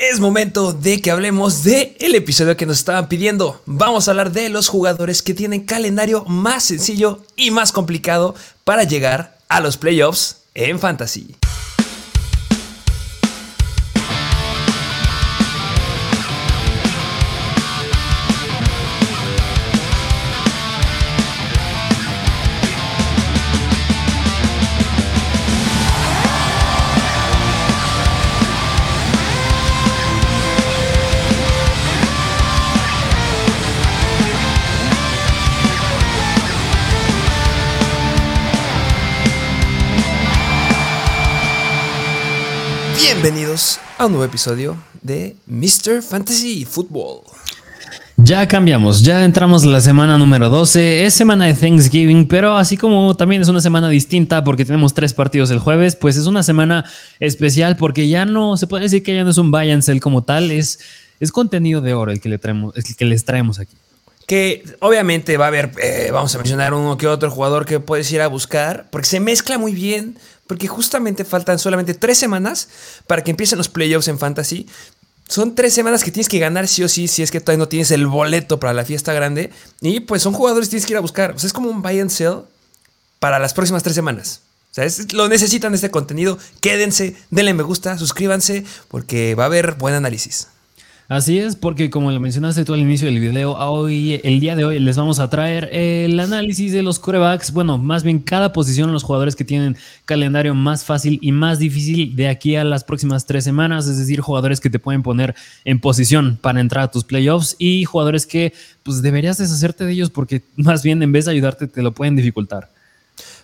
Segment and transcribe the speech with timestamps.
[0.00, 3.62] Es momento de que hablemos de el episodio que nos estaban pidiendo.
[3.64, 8.34] Vamos a hablar de los jugadores que tienen calendario más sencillo y más complicado
[8.64, 11.36] para llegar a los playoffs en fantasy.
[43.98, 46.02] A un nuevo episodio de Mr.
[46.02, 47.20] Fantasy Football.
[48.16, 53.14] Ya cambiamos, ya entramos la semana número 12, es semana de Thanksgiving, pero así como
[53.14, 56.84] también es una semana distinta porque tenemos tres partidos el jueves, pues es una semana
[57.20, 60.00] especial porque ya no, se puede decir que ya no es un buy and sell
[60.00, 60.80] como tal, es,
[61.20, 63.76] es contenido de oro el que, le traemos, el que les traemos aquí.
[64.26, 68.10] Que obviamente va a haber, eh, vamos a mencionar uno que otro jugador que puedes
[68.10, 72.68] ir a buscar, porque se mezcla muy bien porque justamente faltan solamente tres semanas
[73.06, 74.66] para que empiecen los playoffs en Fantasy.
[75.26, 77.68] Son tres semanas que tienes que ganar sí o sí si es que todavía no
[77.68, 79.50] tienes el boleto para la fiesta grande.
[79.80, 81.32] Y pues son jugadores que tienes que ir a buscar.
[81.32, 82.42] O sea, es como un buy and sell
[83.20, 84.42] para las próximas tres semanas.
[84.70, 86.38] O sea, lo necesitan este contenido.
[86.60, 90.48] Quédense, denle me gusta, suscríbanse, porque va a haber buen análisis.
[91.06, 94.64] Así es, porque como lo mencionaste tú al inicio del video, hoy, el día de
[94.64, 97.52] hoy les vamos a traer el análisis de los corebacks.
[97.52, 102.16] Bueno, más bien cada posición, los jugadores que tienen calendario más fácil y más difícil
[102.16, 103.86] de aquí a las próximas tres semanas.
[103.86, 105.34] Es decir, jugadores que te pueden poner
[105.66, 110.08] en posición para entrar a tus playoffs y jugadores que pues deberías deshacerte de ellos
[110.08, 112.70] porque más bien en vez de ayudarte te lo pueden dificultar.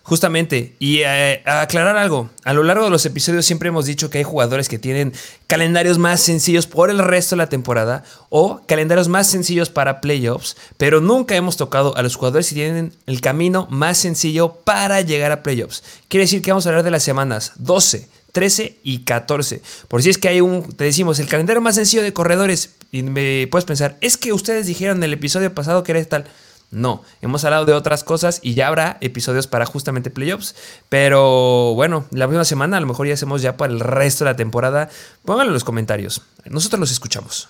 [0.03, 4.19] Justamente, y eh, aclarar algo, a lo largo de los episodios siempre hemos dicho que
[4.19, 5.13] hay jugadores que tienen
[5.47, 10.57] calendarios más sencillos por el resto de la temporada o calendarios más sencillos para playoffs,
[10.79, 15.33] pero nunca hemos tocado a los jugadores que tienen el camino más sencillo para llegar
[15.33, 15.85] a playoffs.
[16.09, 19.61] Quiere decir que vamos a hablar de las semanas 12, 13 y 14.
[19.87, 23.03] Por si es que hay un, te decimos, el calendario más sencillo de corredores, y
[23.03, 26.25] me puedes pensar, es que ustedes dijeron en el episodio pasado que era tal.
[26.71, 30.55] No, hemos hablado de otras cosas y ya habrá episodios para justamente playoffs.
[30.89, 34.31] Pero bueno, la próxima semana a lo mejor ya hacemos ya para el resto de
[34.31, 34.89] la temporada.
[35.25, 36.23] Pónganlo en los comentarios.
[36.45, 37.49] Nosotros los escuchamos.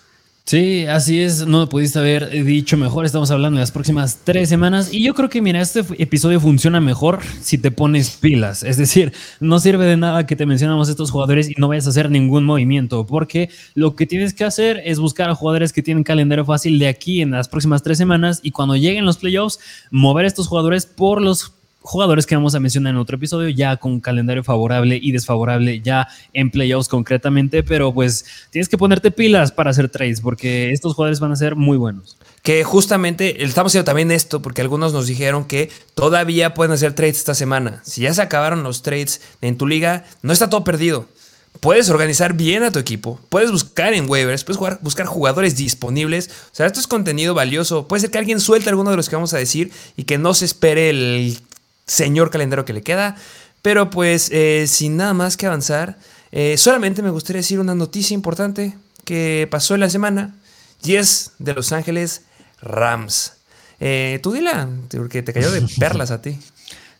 [0.50, 4.48] Sí, así es, no lo pudiste haber dicho mejor, estamos hablando de las próximas tres
[4.48, 4.92] semanas.
[4.92, 9.12] Y yo creo que mira, este episodio funciona mejor si te pones pilas, es decir,
[9.38, 12.42] no sirve de nada que te mencionamos estos jugadores y no vayas a hacer ningún
[12.42, 16.80] movimiento, porque lo que tienes que hacer es buscar a jugadores que tienen calendario fácil
[16.80, 19.60] de aquí en las próximas tres semanas y cuando lleguen los playoffs,
[19.92, 23.76] mover a estos jugadores por los jugadores que vamos a mencionar en otro episodio, ya
[23.76, 29.52] con calendario favorable y desfavorable, ya en playoffs concretamente, pero pues tienes que ponerte pilas
[29.52, 32.16] para hacer trades, porque estos jugadores van a ser muy buenos.
[32.42, 37.18] Que justamente estamos haciendo también esto, porque algunos nos dijeron que todavía pueden hacer trades
[37.18, 37.80] esta semana.
[37.84, 41.06] Si ya se acabaron los trades en tu liga, no está todo perdido.
[41.58, 46.30] Puedes organizar bien a tu equipo, puedes buscar en waivers, puedes jugar, buscar jugadores disponibles.
[46.52, 47.88] O sea, esto es contenido valioso.
[47.88, 50.32] Puede ser que alguien suelte alguno de los que vamos a decir y que no
[50.32, 51.40] se espere el
[51.86, 53.16] señor calendario que le queda.
[53.62, 55.98] Pero pues eh, sin nada más que avanzar,
[56.32, 60.34] eh, solamente me gustaría decir una noticia importante que pasó en la semana
[60.82, 62.22] y es de Los Ángeles
[62.62, 63.34] Rams.
[63.80, 66.38] Eh, tú dila, porque te cayó de perlas a ti.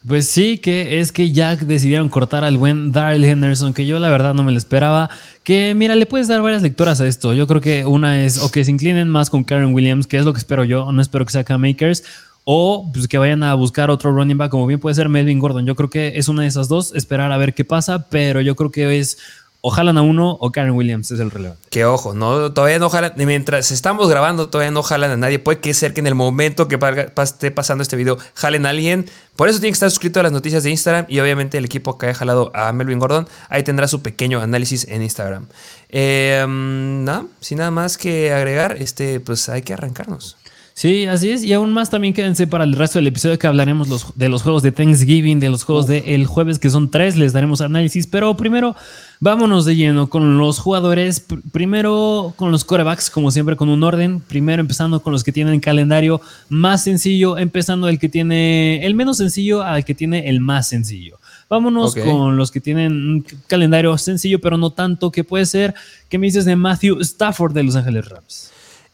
[0.07, 4.09] Pues sí, que es que ya decidieron cortar al buen Daryl Henderson, que yo la
[4.09, 5.11] verdad no me lo esperaba.
[5.45, 7.35] Que mira, le puedes dar varias lecturas a esto.
[7.35, 10.25] Yo creo que una es o que se inclinen más con Karen Williams, que es
[10.25, 10.91] lo que espero yo.
[10.91, 12.05] No espero que sea Makers
[12.53, 15.67] o pues, que vayan a buscar otro running back, como bien puede ser Melvin Gordon.
[15.67, 18.57] Yo creo que es una de esas dos, esperar a ver qué pasa, pero yo
[18.57, 19.19] creo que es
[19.61, 21.69] o jalan a uno o Karen Williams es el relevante.
[21.71, 25.39] Que ojo, no, todavía no jalan, mientras estamos grabando, todavía no jalan a nadie.
[25.39, 26.77] Puede que ser que en el momento que
[27.23, 29.09] esté pasando este video jalen a alguien.
[29.37, 31.99] Por eso tiene que estar suscrito a las noticias de Instagram y obviamente el equipo
[31.99, 35.47] que haya jalado a Melvin Gordon, ahí tendrá su pequeño análisis en Instagram.
[35.89, 40.37] Eh, nada, sin nada más que agregar, este, pues hay que arrancarnos.
[40.81, 41.45] Sí, así es.
[41.45, 44.63] Y aún más también quédense para el resto del episodio que hablaremos de los juegos
[44.63, 48.07] de Thanksgiving, de los juegos del el jueves, que son tres, les daremos análisis.
[48.07, 48.75] Pero primero,
[49.21, 51.23] vámonos de lleno con los jugadores.
[51.53, 54.21] Primero con los corebacks, como siempre, con un orden.
[54.21, 59.19] Primero empezando con los que tienen calendario más sencillo, empezando el que tiene el menos
[59.19, 61.19] sencillo al que tiene el más sencillo.
[61.51, 65.75] Vámonos con los que tienen un calendario sencillo, pero no tanto, que puede ser,
[66.09, 68.51] ¿qué me dices de Matthew Stafford de Los Ángeles Rams?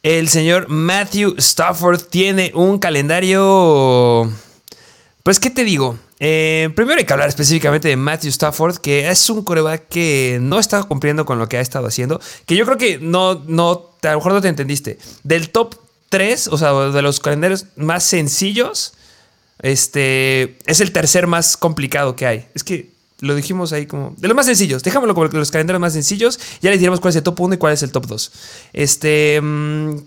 [0.06, 4.32] El señor Matthew Stafford tiene un calendario...
[5.24, 5.98] Pues, ¿qué te digo?
[6.20, 10.60] Eh, primero hay que hablar específicamente de Matthew Stafford, que es un coreback que no
[10.60, 12.20] está cumpliendo con lo que ha estado haciendo.
[12.46, 14.96] Que yo creo que no, no, a lo mejor no te entendiste.
[15.24, 15.74] Del top
[16.10, 18.94] 3, o sea, de los calendarios más sencillos,
[19.60, 22.46] este es el tercer más complicado que hay.
[22.54, 24.82] Es que lo dijimos ahí como de los más sencillos.
[24.82, 26.38] Dejámoslo como los calendarios más sencillos.
[26.60, 28.32] Ya les diremos cuál es el top 1 y cuál es el top 2.
[28.72, 29.40] Este.
[29.40, 29.98] Mm,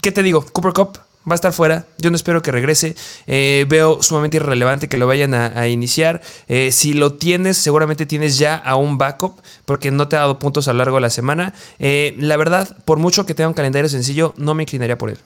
[0.00, 0.44] ¿Qué te digo?
[0.52, 1.86] Cooper Cup va a estar fuera.
[1.98, 2.96] Yo no espero que regrese.
[3.26, 6.22] Eh, veo sumamente irrelevante que lo vayan a, iniciar.
[6.48, 10.38] Eh, si lo tienes, seguramente tienes ya a un backup porque no te ha dado
[10.38, 11.54] puntos a lo largo de la semana.
[11.78, 15.18] Eh, la verdad, por mucho que tenga un calendario sencillo, no me inclinaría por él.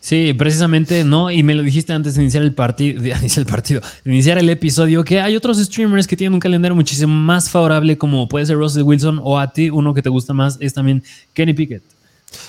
[0.00, 3.80] Sí, precisamente no, y me lo dijiste antes de iniciar el partido, iniciar el partido,
[4.04, 7.98] de iniciar el episodio, que hay otros streamers que tienen un calendario muchísimo más favorable,
[7.98, 11.02] como puede ser Russell Wilson, o a ti, uno que te gusta más es también
[11.34, 11.97] Kenny Pickett.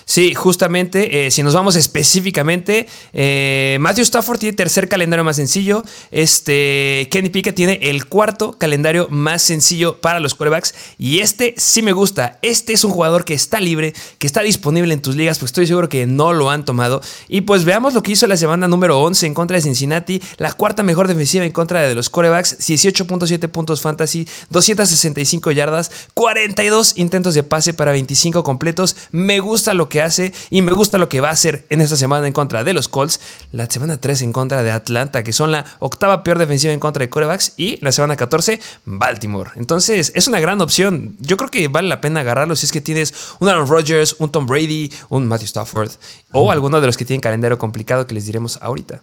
[0.06, 5.84] Sí, justamente, eh, si nos vamos específicamente, eh, Matthew Stafford tiene tercer calendario más sencillo.
[6.10, 10.74] Este, Kenny Pickett tiene el cuarto calendario más sencillo para los quarterbacks.
[10.98, 12.40] Y este sí me gusta.
[12.42, 15.68] Este es un jugador que está libre, que está disponible en tus ligas, pues estoy
[15.68, 17.02] seguro que no lo han tomado.
[17.28, 20.54] Y pues veamos lo que hizo la semana número 11 en contra de Cincinnati, la
[20.54, 27.36] cuarta mejor defensiva en contra de los quarterbacks, 18.7 puntos fantasy, 265 yardas, 42 intentos
[27.36, 28.96] de pase para 25 completos.
[29.12, 31.96] Me gusta lo que hace y me gusta lo que va a hacer en esta
[31.96, 33.20] semana en contra de los Colts,
[33.52, 37.02] la semana 3 en contra de Atlanta, que son la octava peor defensiva en contra
[37.02, 39.52] de corebacks, y la semana 14, Baltimore.
[39.56, 41.16] Entonces, es una gran opción.
[41.20, 44.32] Yo creo que vale la pena agarrarlo si es que tienes un Aaron Rodgers, un
[44.32, 45.92] Tom Brady, un Matthew Stafford
[46.32, 49.02] o alguno de los que tienen calendario complicado que les diremos ahorita.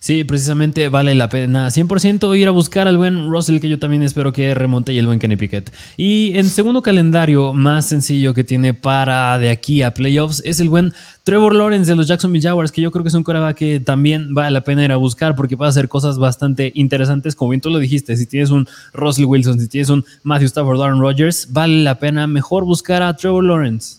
[0.00, 4.02] Sí, precisamente vale la pena 100% ir a buscar al buen Russell, que yo también
[4.02, 5.72] espero que remonte, y el buen Kenny Pickett.
[5.96, 10.68] Y en segundo calendario más sencillo que tiene para de aquí a playoffs es el
[10.68, 10.92] buen
[11.24, 14.34] Trevor Lawrence de los Jacksonville Jaguars, que yo creo que es un coreback que también
[14.34, 17.68] vale la pena ir a buscar porque puede hacer cosas bastante interesantes, como bien tú
[17.68, 18.16] lo dijiste.
[18.16, 22.26] Si tienes un Russell Wilson, si tienes un Matthew Stafford, Aaron Rodgers, vale la pena
[22.26, 23.98] mejor buscar a Trevor Lawrence.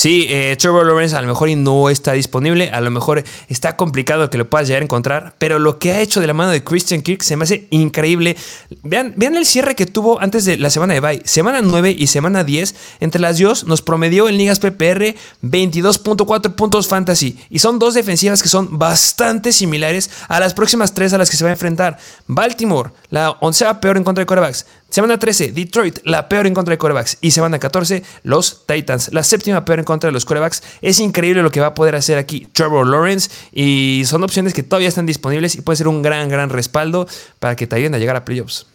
[0.00, 4.30] Sí, eh, Trevor Lawrence a lo mejor no está disponible, a lo mejor está complicado
[4.30, 6.64] que lo puedas llegar a encontrar, pero lo que ha hecho de la mano de
[6.64, 8.34] Christian Kirk se me hace increíble.
[8.82, 12.06] Vean, vean el cierre que tuvo antes de la semana de bye, semana 9 y
[12.06, 17.78] semana 10, entre las dos nos promedió en ligas PPR 22.4 puntos fantasy y son
[17.78, 21.50] dos defensivas que son bastante similares a las próximas tres a las que se va
[21.50, 21.98] a enfrentar.
[22.26, 26.72] Baltimore, la onceava peor en contra de quarterbacks, Semana 13, Detroit, la peor en contra
[26.72, 27.18] de corebacks.
[27.20, 30.62] Y semana 14, los Titans, la séptima peor en contra los corebacks.
[30.80, 33.28] Es increíble lo que va a poder hacer aquí Trevor Lawrence.
[33.52, 37.08] Y son opciones que todavía están disponibles y puede ser un gran, gran respaldo
[37.40, 38.66] para que te ayuden a llegar a playoffs.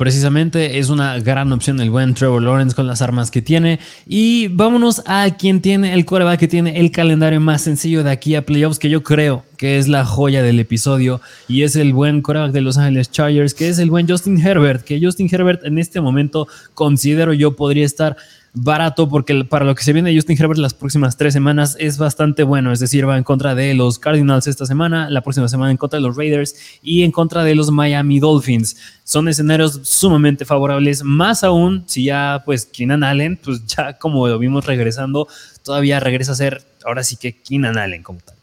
[0.00, 3.80] Precisamente es una gran opción el buen Trevor Lawrence con las armas que tiene.
[4.06, 8.34] Y vámonos a quien tiene el coreback que tiene el calendario más sencillo de aquí
[8.34, 11.20] a playoffs, que yo creo que es la joya del episodio.
[11.48, 14.84] Y es el buen coreback de Los Angeles Chargers, que es el buen Justin Herbert.
[14.84, 18.16] Que Justin Herbert en este momento considero yo podría estar
[18.52, 22.42] barato porque para lo que se viene Justin Herbert las próximas tres semanas es bastante
[22.42, 22.72] bueno.
[22.72, 25.98] Es decir, va en contra de los Cardinals esta semana, la próxima semana en contra
[25.98, 28.76] de los Raiders y en contra de los Miami Dolphins.
[29.04, 34.38] Son escenarios sumamente favorables, más aún si ya pues Keenan Allen, pues ya como lo
[34.38, 35.28] vimos regresando,
[35.64, 38.39] todavía regresa a ser ahora sí que Keenan Allen como tal.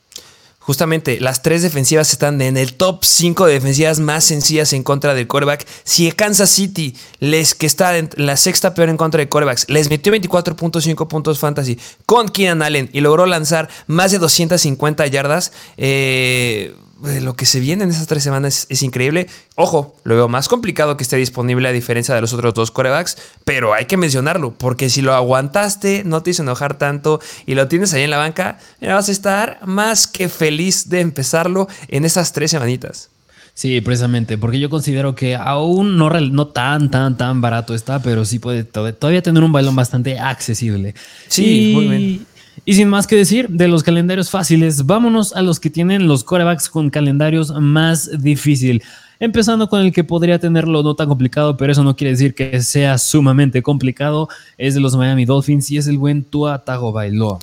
[0.67, 5.13] Justamente, las tres defensivas están en el top 5 de defensivas más sencillas en contra
[5.13, 5.65] del quarterback.
[5.85, 9.89] Si Kansas City, les, que está en la sexta peor en contra de quarterbacks, les
[9.89, 16.75] metió 24.5 puntos fantasy con Keenan Allen y logró lanzar más de 250 yardas, eh,
[17.21, 19.27] lo que se viene en esas tres semanas es, increíble.
[19.55, 23.17] Ojo, lo veo más complicado que esté disponible a diferencia de los otros dos corebacks,
[23.45, 27.67] pero hay que mencionarlo, porque si lo aguantaste, no te hizo enojar tanto y lo
[27.67, 32.33] tienes ahí en la banca, vas a estar más que feliz de empezarlo en esas
[32.33, 33.09] tres semanitas.
[33.53, 38.23] Sí, precisamente, porque yo considero que aún no, no tan, tan, tan barato está, pero
[38.23, 40.93] sí puede todavía tener un balón bastante accesible.
[41.27, 42.27] Sí, muy bien.
[42.65, 46.23] Y sin más que decir de los calendarios fáciles, vámonos a los que tienen los
[46.23, 48.83] corebacks con calendarios más difícil.
[49.19, 52.61] Empezando con el que podría tenerlo no tan complicado, pero eso no quiere decir que
[52.61, 54.29] sea sumamente complicado.
[54.57, 57.39] Es de los Miami Dolphins y es el buen Tua Tagovailoa.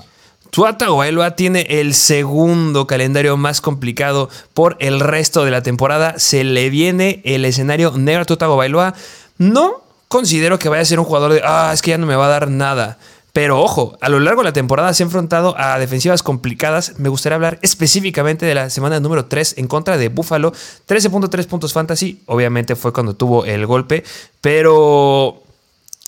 [0.51, 6.15] Tua Tagovailoa tiene el segundo calendario más complicado por el resto de la temporada.
[6.19, 8.95] Se le viene el escenario negro a Tua Tagovailoa.
[9.39, 12.15] No considero que vaya a ser un jugador de, ah, es que ya no me
[12.15, 12.99] va a dar nada.
[13.35, 17.01] Pero ojo, a lo largo de la temporada se ha enfrentado a defensivas complicadas.
[17.01, 20.53] Me gustaría hablar específicamente de la semana número 3 en contra de Buffalo.
[20.87, 22.23] 13.3 puntos fantasy.
[22.27, 24.05] Obviamente fue cuando tuvo el golpe.
[24.41, 25.43] Pero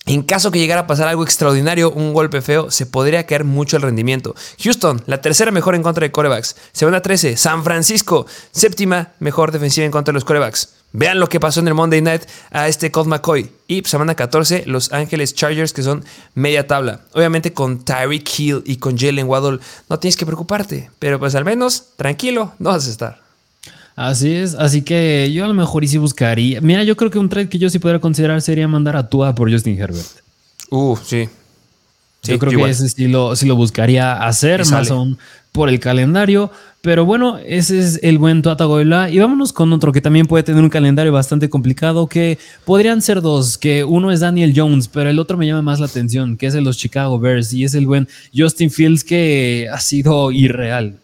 [0.05, 3.75] en caso que llegara a pasar algo extraordinario, un golpe feo, se podría caer mucho
[3.75, 4.33] el rendimiento.
[4.63, 6.55] Houston, la tercera mejor en contra de corebacks.
[6.71, 10.76] Semana 13, San Francisco, séptima mejor defensiva en contra de los corebacks.
[10.97, 13.51] Vean lo que pasó en el Monday Night a este Colt McCoy.
[13.67, 17.01] Y semana 14, Los Ángeles Chargers, que son media tabla.
[17.13, 19.59] Obviamente con Tyreek Hill y con Jalen Waddle
[19.91, 20.89] no tienes que preocuparte.
[20.97, 23.21] Pero pues al menos, tranquilo, no vas a estar.
[23.95, 26.61] Así es, así que yo a lo mejor y sí buscaría.
[26.61, 29.35] Mira, yo creo que un trade que yo sí podría considerar sería mandar a Tua
[29.35, 30.07] por Justin Herbert.
[30.71, 31.29] Uh, sí.
[32.23, 35.19] yo creo que ese sí lo, sí lo buscaría hacer, más aún
[35.57, 36.51] por el calendario.
[36.81, 39.09] Pero bueno, ese es el buen Tua Tagovailoa.
[39.09, 43.21] Y vámonos con otro que también puede tener un calendario bastante complicado, que podrían ser
[43.21, 46.45] dos, que uno es Daniel Jones, pero el otro me llama más la atención, que
[46.45, 50.99] es el los Chicago Bears, y es el buen Justin Fields, que ha sido irreal.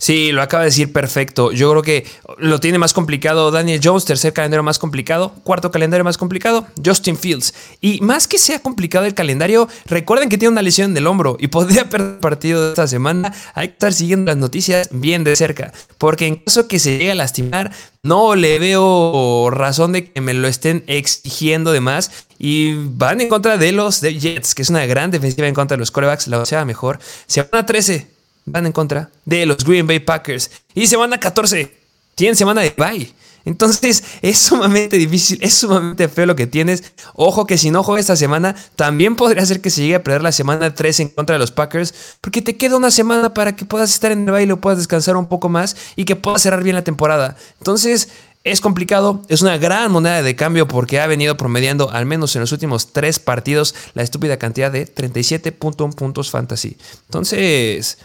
[0.00, 1.52] Sí, lo acaba de decir perfecto.
[1.52, 2.06] Yo creo que
[2.38, 7.18] lo tiene más complicado Daniel Jones, tercer calendario más complicado, cuarto calendario más complicado, Justin
[7.18, 7.52] Fields.
[7.82, 11.48] Y más que sea complicado el calendario, recuerden que tiene una lesión del hombro y
[11.48, 13.34] podría perder el partido de esta semana.
[13.52, 17.12] Hay que estar siguiendo las noticias bien de cerca, porque en caso que se llegue
[17.12, 17.70] a lastimar,
[18.02, 22.10] no le veo razón de que me lo estén exigiendo de más.
[22.38, 25.80] Y van en contra de los Jets, que es una gran defensiva en contra de
[25.80, 26.98] los corebacks, la sea mejor.
[27.26, 30.50] Se van a 13 van en contra de los Green Bay Packers.
[30.74, 31.74] Y semana 14,
[32.14, 33.14] tienen semana de bye.
[33.44, 36.92] Entonces es sumamente difícil, es sumamente feo lo que tienes.
[37.14, 40.22] Ojo que si no juega esta semana, también podría ser que se llegue a perder
[40.22, 43.64] la semana 3 en contra de los Packers, porque te queda una semana para que
[43.64, 46.76] puedas estar en el baile, puedas descansar un poco más y que puedas cerrar bien
[46.76, 47.36] la temporada.
[47.58, 48.10] Entonces
[48.42, 52.40] es complicado, es una gran moneda de cambio porque ha venido promediando al menos en
[52.40, 56.76] los últimos tres partidos la estúpida cantidad de 37.1 puntos fantasy.
[57.06, 57.98] Entonces...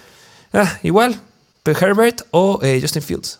[0.55, 1.19] Ah, igual,
[1.65, 3.39] Herbert o eh, Justin Fields.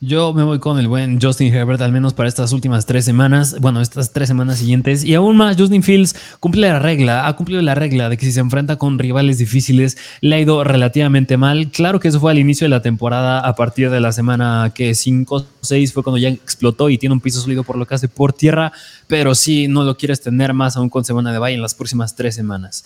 [0.00, 3.58] Yo me voy con el buen Justin Herbert, al menos para estas últimas tres semanas,
[3.58, 5.02] bueno, estas tres semanas siguientes.
[5.02, 8.30] Y aún más, Justin Fields cumple la regla, ha cumplido la regla de que si
[8.30, 11.72] se enfrenta con rivales difíciles, le ha ido relativamente mal.
[11.72, 14.94] Claro que eso fue al inicio de la temporada, a partir de la semana que
[14.94, 17.96] 5 o 6 fue cuando ya explotó y tiene un piso sólido por lo que
[17.96, 18.70] hace por tierra,
[19.08, 22.14] pero sí no lo quieres tener más aún con semana de bye en las próximas
[22.14, 22.84] tres semanas.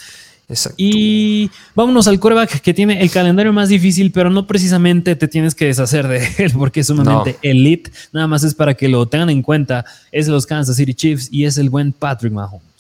[0.76, 5.54] Y vámonos al coreback que tiene el calendario más difícil, pero no precisamente te tienes
[5.54, 7.90] que deshacer de él porque es sumamente elite.
[8.12, 9.84] Nada más es para que lo tengan en cuenta.
[10.11, 12.72] Es de los Kansas City Chiefs y es el buen Patrick Mahomes.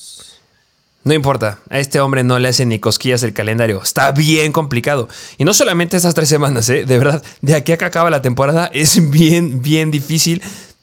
[1.04, 3.82] No importa, a este hombre no le hacen ni cosquillas el calendario.
[3.82, 5.08] Está bien complicado.
[5.36, 6.84] Y no solamente estas tres semanas, ¿eh?
[6.84, 10.40] de verdad, de aquí a que acaba la temporada es bien, bien difícil.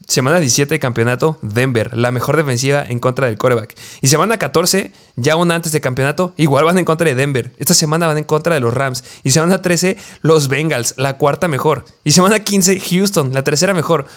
[0.10, 3.75] Semana 17 de campeonato, Denver, la mejor defensiva en contra del coreback.
[4.01, 7.54] Y semana 14, ya una antes de campeonato, igual van en contra de Denver.
[7.60, 9.04] Esta semana van en contra de los Rams.
[9.24, 11.86] Y semana 13, los Bengals, la cuarta mejor.
[12.04, 14.08] Y semana 15, Houston, la tercera mejor.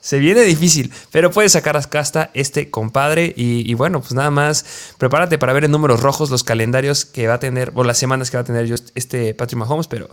[0.00, 3.32] se viene difícil, pero puedes sacar a casta este compadre.
[3.36, 4.64] Y, bueno, pues nada más,
[4.98, 8.32] prepárate para ver en números rojos los calendarios que va a tener, o las semanas
[8.32, 10.08] que va a tener este Patrick Mahomes, pero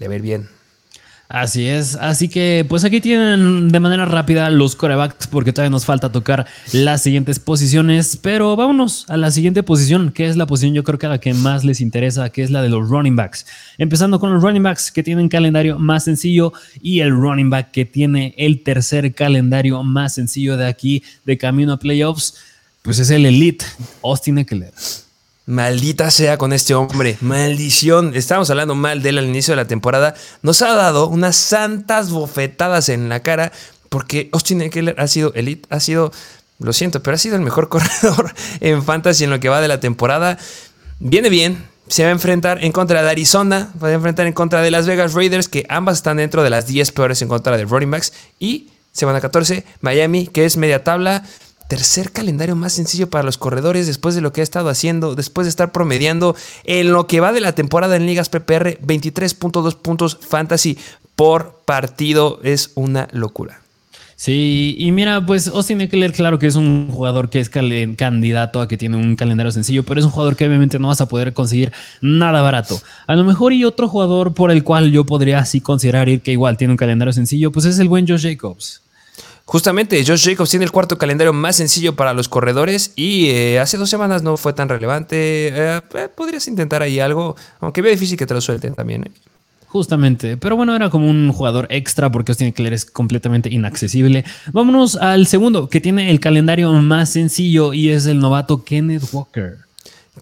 [0.00, 0.55] le ir bien.
[1.28, 5.84] Así es, así que pues aquí tienen de manera rápida los corebacks porque todavía nos
[5.84, 10.74] falta tocar las siguientes posiciones, pero vámonos a la siguiente posición, que es la posición
[10.74, 13.16] yo creo que a la que más les interesa, que es la de los running
[13.16, 13.44] backs.
[13.76, 17.84] Empezando con los running backs que tienen calendario más sencillo y el running back que
[17.84, 22.36] tiene el tercer calendario más sencillo de aquí de camino a playoffs,
[22.82, 23.64] pues es el elite
[24.00, 24.72] Austin Eckler.
[25.46, 28.16] Maldita sea con este hombre, maldición.
[28.16, 30.14] Estábamos hablando mal de él al inicio de la temporada.
[30.42, 33.52] Nos ha dado unas santas bofetadas en la cara
[33.88, 36.12] porque Austin Eckler ha sido elite, ha sido,
[36.58, 39.68] lo siento, pero ha sido el mejor corredor en fantasy en lo que va de
[39.68, 40.36] la temporada.
[40.98, 44.62] Viene bien, se va a enfrentar en contra de Arizona, va a enfrentar en contra
[44.62, 47.66] de Las Vegas Raiders, que ambas están dentro de las 10 peores en contra de
[47.66, 48.12] running backs.
[48.40, 51.22] Y semana 14, Miami, que es media tabla
[51.68, 55.46] tercer calendario más sencillo para los corredores después de lo que ha estado haciendo, después
[55.46, 60.18] de estar promediando en lo que va de la temporada en ligas PPR, 23.2 puntos
[60.20, 60.78] fantasy
[61.14, 62.40] por partido.
[62.42, 63.60] Es una locura.
[64.18, 68.68] Sí, y mira, pues Austin Eckler, claro que es un jugador que es candidato a
[68.68, 71.34] que tiene un calendario sencillo, pero es un jugador que obviamente no vas a poder
[71.34, 71.70] conseguir
[72.00, 72.80] nada barato.
[73.06, 76.32] A lo mejor y otro jugador por el cual yo podría así considerar ir que
[76.32, 78.80] igual tiene un calendario sencillo, pues es el buen Josh Jacobs.
[79.48, 83.76] Justamente, Josh Jacobs tiene el cuarto calendario más sencillo para los corredores y eh, hace
[83.76, 85.16] dos semanas no fue tan relevante.
[85.16, 89.08] Eh, eh, podrías intentar ahí algo, aunque veo difícil que te lo suelten también.
[89.68, 94.24] Justamente, pero bueno, era como un jugador extra porque Austin Eckler es completamente inaccesible.
[94.52, 99.65] Vámonos al segundo, que tiene el calendario más sencillo y es el novato Kenneth Walker.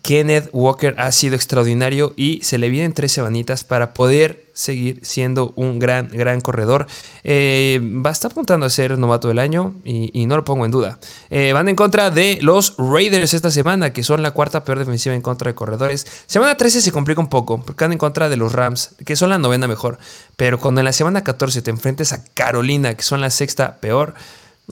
[0.03, 5.53] Kenneth Walker ha sido extraordinario y se le vienen tres semanitas para poder seguir siendo
[5.57, 6.87] un gran, gran corredor.
[7.23, 10.71] Eh, va a estar apuntando a ser novato del año y, no lo pongo en
[10.71, 10.99] duda.
[11.31, 15.15] Eh, van en contra de los Raiders esta semana, que son la cuarta peor defensiva
[15.15, 16.07] en contra de corredores.
[16.27, 19.31] Semana 13 se complica un poco, porque van en contra de los Rams, que son
[19.31, 19.99] la novena mejor.
[20.37, 24.15] Pero cuando en la semana 14 te enfrentes a Carolina, que son la sexta peor,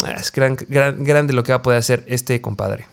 [0.05, 2.92] ah, es gran, gran, grande lo que va a poder hacer este compadre.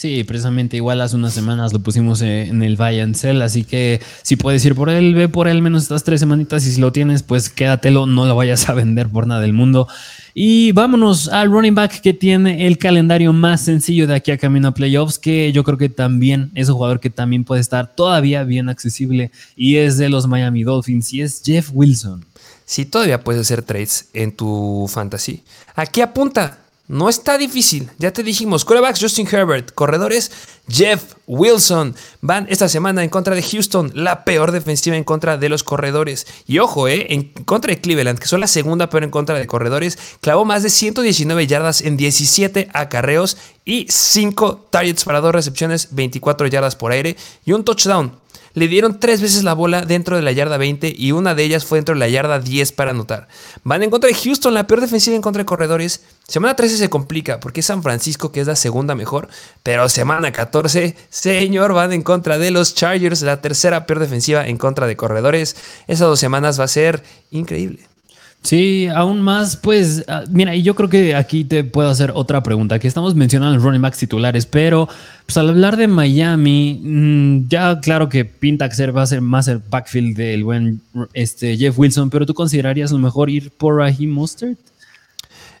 [0.00, 3.64] Sí, precisamente igual hace unas semanas lo pusimos eh, en el Buy and Sell, así
[3.64, 6.80] que si puedes ir por él, ve por él menos estas tres semanitas y si
[6.80, 9.88] lo tienes, pues quédatelo, no lo vayas a vender por nada del mundo.
[10.32, 14.68] Y vámonos al running back que tiene el calendario más sencillo de aquí a camino
[14.68, 18.42] a playoffs, que yo creo que también es un jugador que también puede estar todavía
[18.44, 22.24] bien accesible y es de los Miami Dolphins y es Jeff Wilson.
[22.64, 25.42] Si todavía puedes hacer trades en tu fantasy,
[25.74, 26.56] aquí apunta
[26.90, 27.88] no está difícil.
[27.98, 30.32] Ya te dijimos, corebacks Justin Herbert, corredores
[30.68, 31.94] Jeff Wilson.
[32.20, 36.26] Van esta semana en contra de Houston, la peor defensiva en contra de los corredores.
[36.48, 39.46] Y ojo, eh, en contra de Cleveland, que son la segunda peor en contra de
[39.46, 45.90] corredores, clavó más de 119 yardas en 17 acarreos y 5 targets para dos recepciones,
[45.92, 48.19] 24 yardas por aire y un touchdown.
[48.52, 51.64] Le dieron tres veces la bola dentro de la yarda 20 y una de ellas
[51.64, 53.28] fue dentro de la yarda 10 para anotar.
[53.62, 56.02] Van en contra de Houston, la peor defensiva en contra de corredores.
[56.26, 59.28] Semana 13 se complica porque es San Francisco, que es la segunda mejor.
[59.62, 64.56] Pero semana 14, señor, van en contra de los Chargers, la tercera peor defensiva en
[64.56, 65.56] contra de corredores.
[65.86, 67.89] Esas dos semanas va a ser increíble.
[68.42, 72.42] Sí, aún más, pues, ah, mira, y yo creo que aquí te puedo hacer otra
[72.42, 74.88] pregunta, que estamos mencionando los running backs titulares, pero
[75.26, 79.46] pues al hablar de Miami, mm, ya claro que pinta que va a ser más
[79.46, 80.80] el backfield del buen
[81.12, 84.56] este, Jeff Wilson, pero ¿tú considerarías lo mejor ir por Raheem Mustard?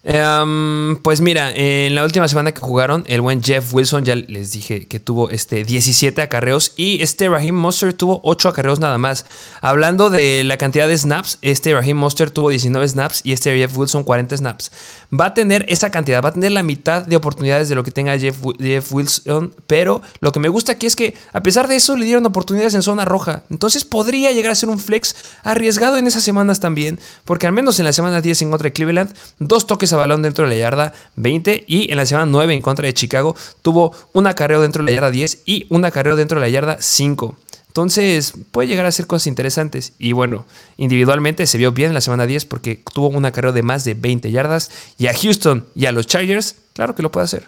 [0.02, 4.50] Em, pues mira, en la última semana que jugaron, el buen Jeff Wilson, ya les
[4.52, 9.26] dije que tuvo este 17 acarreos y este Raheem Monster tuvo 8 acarreos nada más.
[9.60, 13.76] Hablando de la cantidad de snaps, este Raheem Monster tuvo 19 snaps y este Jeff
[13.76, 14.72] Wilson 40 snaps.
[15.12, 17.90] Va a tener esa cantidad, va a tener la mitad de oportunidades de lo que
[17.90, 21.76] tenga Jeff, Jeff Wilson, pero lo que me gusta aquí es que a pesar de
[21.76, 23.42] eso le dieron oportunidades en zona roja.
[23.50, 27.78] Entonces podría llegar a ser un flex arriesgado en esas semanas también, porque al menos
[27.80, 30.56] en la semana 10 en contra de Cleveland, dos toques a balón dentro de la
[30.56, 34.84] yarda 20 y en la semana 9 en contra de Chicago tuvo un acarreo dentro
[34.84, 37.36] de la yarda 10 y un acarreo dentro de la yarda 5.
[37.70, 39.92] Entonces puede llegar a ser cosas interesantes.
[39.98, 40.44] Y bueno,
[40.76, 43.94] individualmente se vio bien en la semana 10 porque tuvo un acarreo de más de
[43.94, 44.70] 20 yardas.
[44.98, 47.46] Y a Houston y a los Chargers, claro que lo puede hacer.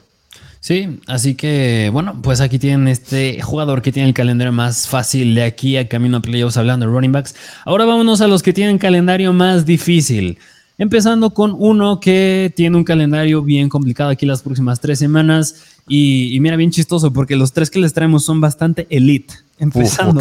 [0.61, 5.35] Sí, así que bueno, pues aquí tienen este jugador que tiene el calendario más fácil
[5.35, 7.35] de aquí a camino a playoffs hablando de running backs.
[7.64, 10.38] Ahora vámonos a los que tienen calendario más difícil.
[10.83, 15.55] Empezando con uno que tiene un calendario bien complicado aquí las próximas tres semanas.
[15.87, 19.33] Y, mira, bien chistoso, porque los tres que les traemos son bastante elite.
[19.61, 20.21] Empezando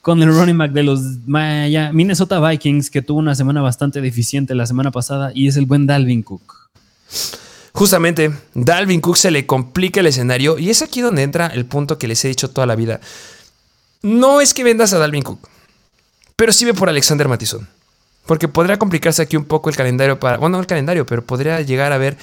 [0.00, 4.64] con, el running back de los Minnesota Vikings, que tuvo una semana bastante deficiente la
[4.64, 6.70] semana pasada, y es el buen Dalvin Cook.
[7.72, 11.98] Justamente, Dalvin Cook se le complica el escenario, y es aquí donde entra el punto
[11.98, 13.00] que les he dicho toda la vida.
[14.02, 15.48] No es que vendas a Dalvin Cook,
[16.36, 17.66] pero sí ve por Alexander Mattison.
[18.26, 20.38] Porque podría complicarse aquí un poco el calendario para.
[20.38, 22.16] Bueno, no el calendario, pero podría llegar a haber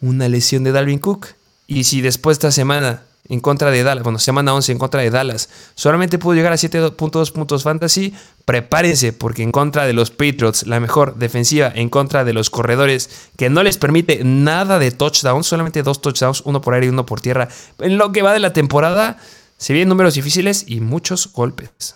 [0.00, 1.28] una lesión de Dalvin Cook.
[1.66, 5.00] Y si después de esta semana en contra de Dallas, bueno, semana 11 en contra
[5.00, 8.12] de Dallas, solamente pudo llegar a 7.2 puntos fantasy,
[8.44, 13.30] prepárense porque en contra de los Patriots, la mejor defensiva en contra de los corredores
[13.36, 17.06] que no les permite nada de touchdowns, solamente dos touchdowns, uno por aire y uno
[17.06, 17.48] por tierra.
[17.78, 19.18] En lo que va de la temporada,
[19.56, 21.94] se vienen números difíciles y muchos golpes.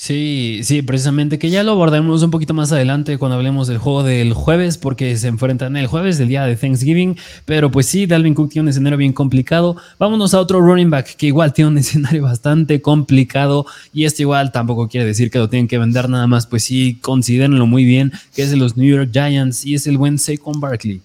[0.00, 4.04] Sí, sí, precisamente que ya lo abordaremos un poquito más adelante cuando hablemos del juego
[4.04, 7.16] del jueves, porque se enfrentan el jueves del día de Thanksgiving.
[7.44, 9.76] Pero pues sí, Dalvin Cook tiene un escenario bien complicado.
[9.98, 13.66] Vámonos a otro running back que igual tiene un escenario bastante complicado.
[13.92, 16.98] Y esto igual tampoco quiere decir que lo tienen que vender nada más, pues sí,
[17.02, 20.60] considérenlo muy bien, que es de los New York Giants y es el buen Saquon
[20.60, 21.02] Barkley.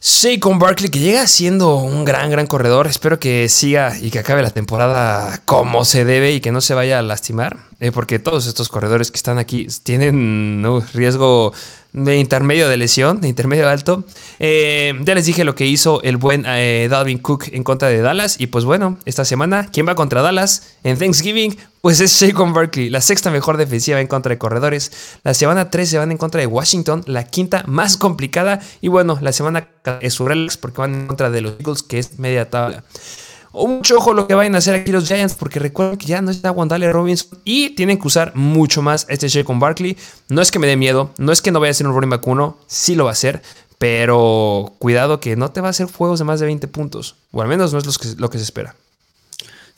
[0.00, 2.86] Saquon Barkley, que llega siendo un gran, gran corredor.
[2.86, 6.74] Espero que siga y que acabe la temporada como se debe y que no se
[6.74, 7.56] vaya a lastimar.
[7.80, 11.52] Eh, porque todos estos corredores que están aquí tienen un riesgo
[12.04, 14.04] de intermedio de lesión, de intermedio alto.
[14.38, 18.00] Eh, ya les dije lo que hizo el buen eh, Dalvin Cook en contra de
[18.00, 18.40] Dallas.
[18.40, 21.56] Y pues bueno, esta semana, ¿quién va contra Dallas en Thanksgiving?
[21.80, 24.92] Pues es Shaquon Barkley, la sexta mejor defensiva en contra de corredores.
[25.22, 28.60] La semana 3 se van en contra de Washington, la quinta más complicada.
[28.80, 29.68] Y bueno, la semana
[30.00, 32.84] es su relax porque van en contra de los Eagles, que es media tabla.
[33.66, 36.30] Mucho ojo lo que vayan a hacer aquí los Giants, porque recuerden que ya no
[36.30, 39.96] está Wandale Robinson y tienen que usar mucho más este Shea con Barkley.
[40.28, 42.10] No es que me dé miedo, no es que no vaya a ser un running
[42.10, 43.42] back 1, sí lo va a hacer,
[43.78, 47.42] pero cuidado que no te va a hacer juegos de más de 20 puntos, o
[47.42, 48.74] al menos no es lo que se espera.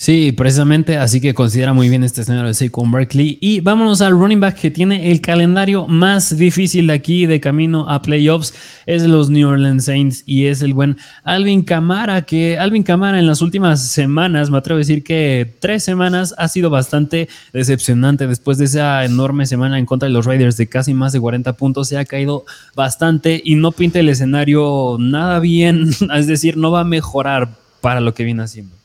[0.01, 3.37] Sí, precisamente, así que considera muy bien este escenario de Saquon Barkley.
[3.39, 7.87] Y vámonos al running back que tiene el calendario más difícil de aquí de camino
[7.87, 8.55] a playoffs.
[8.87, 13.27] Es los New Orleans Saints y es el buen Alvin Camara, que Alvin Camara en
[13.27, 18.27] las últimas semanas, me atrevo a decir que tres semanas, ha sido bastante decepcionante.
[18.27, 21.53] Después de esa enorme semana en contra de los Raiders de casi más de 40
[21.59, 25.91] puntos, se ha caído bastante y no pinta el escenario nada bien.
[26.17, 27.51] Es decir, no va a mejorar
[27.83, 28.80] para lo que viene haciendo.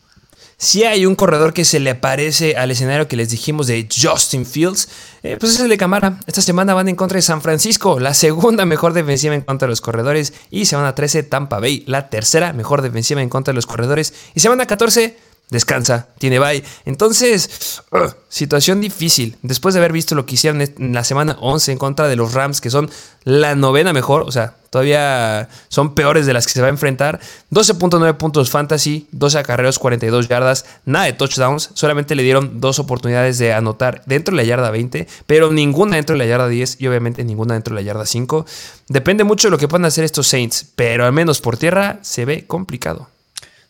[0.57, 4.45] Si hay un corredor que se le parece al escenario que les dijimos de Justin
[4.45, 4.87] Fields,
[5.21, 6.19] eh, pues es el de Camara.
[6.27, 9.71] Esta semana van en contra de San Francisco, la segunda mejor defensiva en contra de
[9.71, 10.33] los corredores.
[10.51, 14.13] Y semana 13, Tampa Bay, la tercera mejor defensiva en contra de los corredores.
[14.33, 15.17] Y semana 14,
[15.49, 16.63] descansa, tiene bye.
[16.85, 17.81] Entonces,
[18.29, 19.37] situación difícil.
[19.41, 22.33] Después de haber visto lo que hicieron en la semana 11 en contra de los
[22.33, 22.89] Rams, que son
[23.23, 27.19] la novena mejor, o sea, todavía son peores de las que se va a enfrentar.
[27.51, 31.69] 12.9 puntos fantasy, 12 acarreos, 42 yardas, nada de touchdowns.
[31.73, 36.13] Solamente le dieron dos oportunidades de anotar dentro de la yarda 20, pero ninguna dentro
[36.13, 38.45] de la yarda 10 y obviamente ninguna dentro de la yarda 5.
[38.89, 42.25] Depende mucho de lo que puedan hacer estos Saints, pero al menos por tierra se
[42.25, 43.14] ve complicado.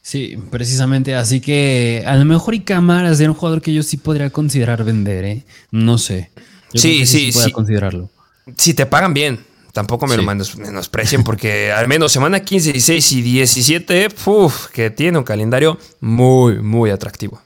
[0.06, 1.16] Sí, precisamente.
[1.16, 4.84] Así que a lo mejor y cámaras de un jugador que yo sí podría considerar
[4.84, 5.46] vender, ¿eh?
[5.72, 6.30] No sé.
[6.76, 7.52] sí, sí, sí.
[7.52, 8.12] considerarlo.
[8.56, 9.44] Si te pagan bien.
[9.74, 15.18] Tampoco me lo menosprecien porque al menos semana 15, 16 y 17, uf, que tiene
[15.18, 17.42] un calendario muy, muy atractivo.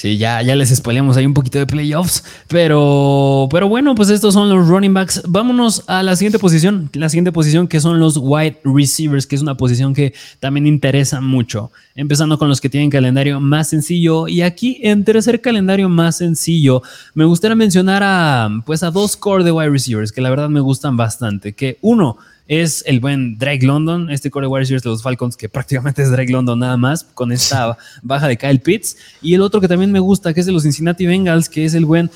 [0.00, 2.24] Sí, ya, ya les spoileamos ahí un poquito de playoffs.
[2.48, 5.20] Pero, pero bueno, pues estos son los running backs.
[5.28, 6.88] Vámonos a la siguiente posición.
[6.94, 11.20] La siguiente posición que son los wide receivers, que es una posición que también interesa
[11.20, 11.70] mucho.
[11.94, 14.26] Empezando con los que tienen calendario más sencillo.
[14.26, 16.80] Y aquí, en tercer calendario más sencillo,
[17.12, 20.60] me gustaría mencionar a, pues a dos core de wide receivers que la verdad me
[20.60, 21.52] gustan bastante.
[21.52, 22.16] Que uno
[22.50, 26.32] es el buen Drake London, este core wide de los Falcons, que prácticamente es Drake
[26.32, 28.96] London nada más, con esta baja de Kyle Pitts.
[29.22, 31.74] Y el otro que también me gusta, que es de los Cincinnati Bengals, que es
[31.74, 32.10] el buen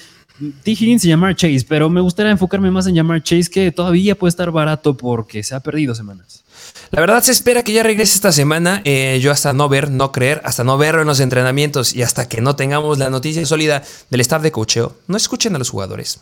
[0.65, 0.73] T.
[0.73, 4.31] Higgins y Jamar Chase, pero me gustaría enfocarme más en Jamar Chase, que todavía puede
[4.31, 6.43] estar barato porque se ha perdido semanas.
[6.91, 8.83] La verdad se espera que ya regrese esta semana.
[8.85, 12.29] Eh, yo hasta no ver, no creer, hasta no verlo en los entrenamientos y hasta
[12.29, 16.21] que no tengamos la noticia sólida del staff de cocheo, no escuchen a los jugadores.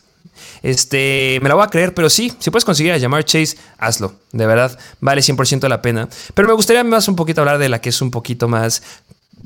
[0.63, 4.15] Este, me la voy a creer, pero sí, si puedes conseguir a llamar Chase, hazlo.
[4.33, 6.09] De verdad, vale 100% la pena.
[6.35, 8.83] Pero me gustaría más un poquito hablar de la que es un poquito más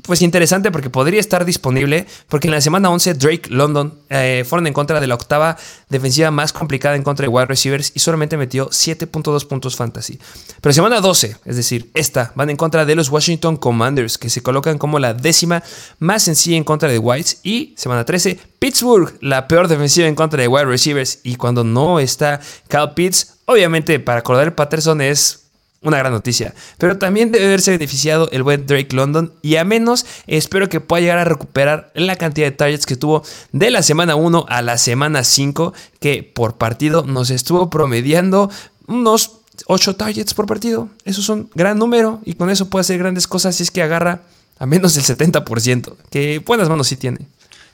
[0.03, 4.67] pues interesante porque podría estar disponible, porque en la semana 11 Drake London eh, fueron
[4.67, 5.57] en contra de la octava
[5.89, 10.19] defensiva más complicada en contra de wide receivers y solamente metió 7.2 puntos fantasy.
[10.61, 14.41] Pero semana 12, es decir, esta, van en contra de los Washington Commanders, que se
[14.41, 15.63] colocan como la décima
[15.99, 20.41] más sencilla en contra de Whites, y semana 13, Pittsburgh, la peor defensiva en contra
[20.41, 25.46] de wide receivers, y cuando no está Cal Pitts, obviamente para Cordell Patterson es
[25.87, 26.53] una gran noticia.
[26.77, 29.33] Pero también debe haberse beneficiado el buen Drake London.
[29.41, 33.23] Y a menos espero que pueda llegar a recuperar la cantidad de targets que tuvo
[33.51, 35.73] de la semana 1 a la semana 5.
[35.99, 38.49] Que por partido nos estuvo promediando
[38.87, 40.89] unos 8 targets por partido.
[41.05, 42.21] Eso es un gran número.
[42.25, 44.21] Y con eso puede hacer grandes cosas si es que agarra
[44.59, 45.93] a menos del 70%.
[46.09, 47.19] Que buenas manos sí tiene.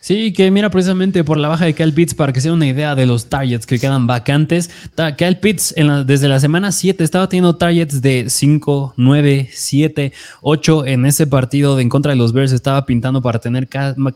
[0.03, 2.93] Sí, que mira precisamente por la baja de Kyle Pitts para que sea una idea
[2.93, 4.69] de los targets que quedan vacantes.
[5.17, 5.73] Kyle Pitts
[6.05, 10.11] desde la semana 7 estaba teniendo targets de 5, 9, 7,
[10.41, 12.51] 8 en ese partido de en contra de los Bears.
[12.51, 13.69] Estaba pintando para tener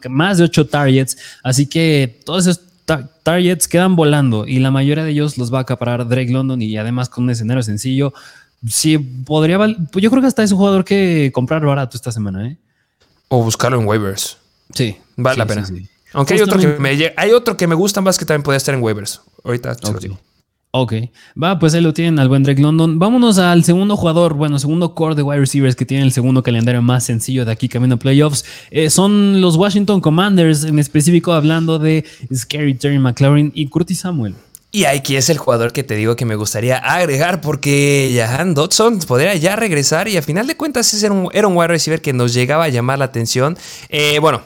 [0.10, 1.17] más de 8 targets.
[1.41, 2.65] Así que todos esos
[3.23, 6.76] targets quedan volando y la mayoría de ellos los va a acaparar Drake London y
[6.76, 8.13] además con un escenario sencillo.
[8.67, 9.58] Sí, podría
[9.93, 12.58] Yo creo que hasta es un jugador que comprar barato esta semana, ¿eh?
[13.30, 14.38] O buscarlo en waivers.
[14.73, 14.97] Sí.
[15.15, 15.67] Vale la pena.
[16.13, 18.73] Aunque hay otro, que me, hay otro que me gusta más que también puede estar
[18.73, 19.21] en waivers.
[19.43, 19.75] Ahorita
[20.71, 20.93] Ok,
[21.41, 22.99] va, pues ahí lo tienen al buen Drake London.
[22.99, 26.82] Vámonos al segundo jugador, bueno, segundo core de wide receivers que tiene el segundo calendario
[26.82, 28.45] más sencillo de aquí camino a playoffs.
[28.69, 34.36] Eh, son los Washington Commanders, en específico hablando de Scary Terry McLaurin y Curtis Samuel.
[34.71, 38.99] Y aquí es el jugador que te digo que me gustaría agregar porque Jahan Dodson
[38.99, 42.12] podría ya regresar y a final de cuentas era un, era un wide receiver que
[42.12, 43.58] nos llegaba a llamar la atención.
[43.89, 44.41] Eh, bueno,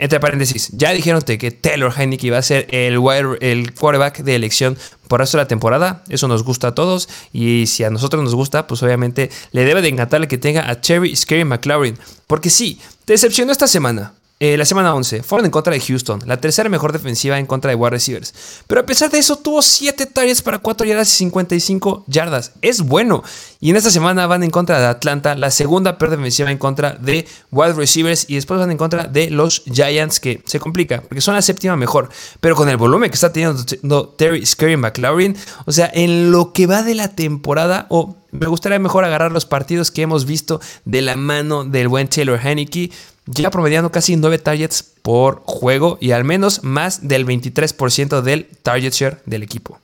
[0.00, 2.98] entre paréntesis, ya dijeron que Taylor Heineke iba a ser el,
[3.40, 6.04] el quarterback de elección por resto la temporada.
[6.08, 7.08] Eso nos gusta a todos.
[7.32, 10.80] Y si a nosotros nos gusta, pues obviamente le debe de encantar que tenga a
[10.80, 11.98] Cherry Scary McLaurin.
[12.26, 14.14] Porque sí, decepcionó esta semana.
[14.42, 17.68] Eh, la semana 11, fueron en contra de Houston, la tercera mejor defensiva en contra
[17.68, 18.32] de wide receivers.
[18.66, 22.52] Pero a pesar de eso, tuvo 7 targets para 4 yardas y 55 yardas.
[22.62, 23.22] Es bueno.
[23.60, 26.92] Y en esta semana van en contra de Atlanta, la segunda peor defensiva en contra
[26.92, 28.24] de wide receivers.
[28.30, 31.76] Y después van en contra de los Giants, que se complica, porque son la séptima
[31.76, 32.08] mejor.
[32.40, 36.66] Pero con el volumen que está teniendo Terry Scary McLaurin, o sea, en lo que
[36.66, 41.02] va de la temporada, o me gustaría mejor agarrar los partidos que hemos visto de
[41.02, 42.90] la mano del buen Taylor Heineke
[43.34, 48.92] ya promediando casi 9 targets por juego y al menos más del 23% del target
[48.92, 49.78] share del equipo.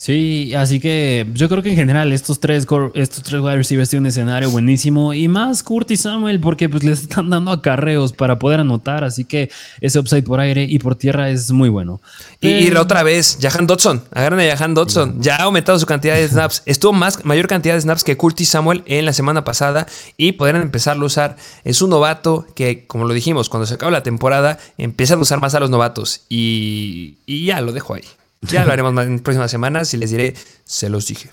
[0.00, 4.04] Sí, así que yo creo que en general estos tres, estos tres wide receivers tienen
[4.04, 8.60] un escenario buenísimo y más Curtis Samuel porque pues les están dando acarreos para poder
[8.60, 12.00] anotar, así que ese upside por aire y por tierra es muy bueno.
[12.40, 16.28] Y, otra vez, Jahan Dodson, agarran a Jahan Dodson, ya ha aumentado su cantidad de
[16.28, 20.30] snaps, estuvo más, mayor cantidad de snaps que Curtis Samuel en la semana pasada y
[20.30, 21.36] podrán empezarlo a usar.
[21.64, 25.40] Es un novato que, como lo dijimos, cuando se acaba la temporada, empiezan a usar
[25.40, 28.04] más a los novatos y, y ya lo dejo ahí.
[28.42, 31.30] Ya lo haremos en próximas semanas y les diré, se los dije.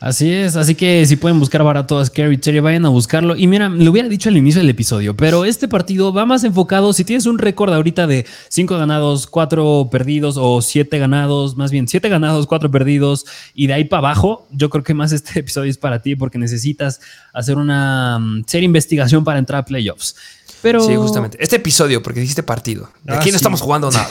[0.00, 3.36] Así es, así que si pueden buscar barato a Scary Terry, vayan a buscarlo.
[3.36, 6.94] Y mira, lo hubiera dicho al inicio del episodio, pero este partido va más enfocado.
[6.94, 11.86] Si tienes un récord ahorita de 5 ganados, 4 perdidos o 7 ganados, más bien
[11.86, 15.70] 7 ganados, 4 perdidos y de ahí para abajo, yo creo que más este episodio
[15.70, 17.02] es para ti porque necesitas
[17.34, 20.16] hacer una mm, seria investigación para entrar a playoffs.
[20.62, 21.38] Sí, justamente.
[21.40, 22.90] Este episodio, porque dijiste partido.
[23.06, 24.08] Aquí no ah, estamos jugando nada.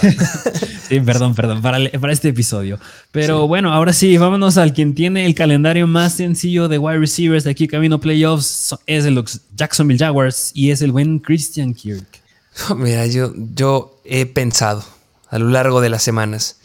[0.87, 1.77] sí, perdón, perdón, para,
[2.11, 2.79] este episodio.
[3.11, 7.43] Pero bueno, ahora sí, vámonos al quien tiene el calendario más sencillo de wide receivers
[7.43, 8.75] de aquí camino playoffs.
[8.85, 9.23] Es el
[9.55, 12.21] Jacksonville Jaguars y es el buen Christian Kirk.
[12.75, 14.83] Mira, yo, yo he pensado
[15.29, 16.59] a lo largo de las semanas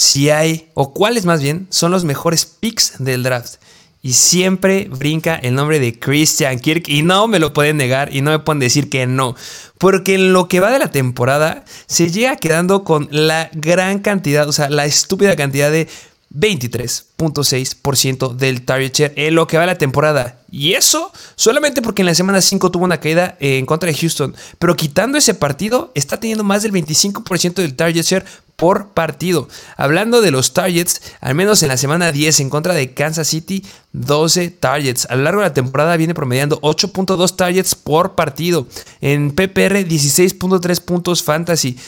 [0.00, 3.56] si hay, o cuáles más bien, son los mejores picks del draft.
[4.00, 6.88] Y siempre brinca el nombre de Christian Kirk.
[6.88, 9.36] Y no me lo pueden negar y no me pueden decir que no.
[9.76, 14.48] Porque en lo que va de la temporada se llega quedando con la gran cantidad,
[14.48, 15.86] o sea, la estúpida cantidad de
[16.34, 20.38] 23.6% del target share en lo que va la temporada.
[20.50, 24.34] Y eso solamente porque en la semana 5 tuvo una caída en contra de Houston.
[24.58, 28.24] Pero quitando ese partido, está teniendo más del 25% del target share
[28.60, 29.48] por partido.
[29.76, 33.64] Hablando de los targets, al menos en la semana 10 en contra de Kansas City,
[33.92, 35.06] 12 targets.
[35.08, 38.66] A lo largo de la temporada viene promediando 8.2 targets por partido.
[39.00, 41.78] En PPR, 16.3 puntos fantasy.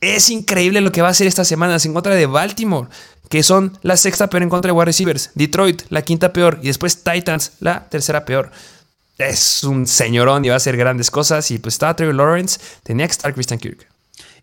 [0.00, 2.88] Es increíble lo que va a hacer esta semana en contra de Baltimore,
[3.28, 5.30] que son la sexta peor en contra de wide receivers.
[5.34, 6.58] Detroit, la quinta peor.
[6.62, 8.50] Y después Titans, la tercera peor.
[9.18, 11.50] Es un señorón y va a hacer grandes cosas.
[11.50, 13.86] Y pues estaba Trevor Lawrence, tenía que estar Christian Kirk.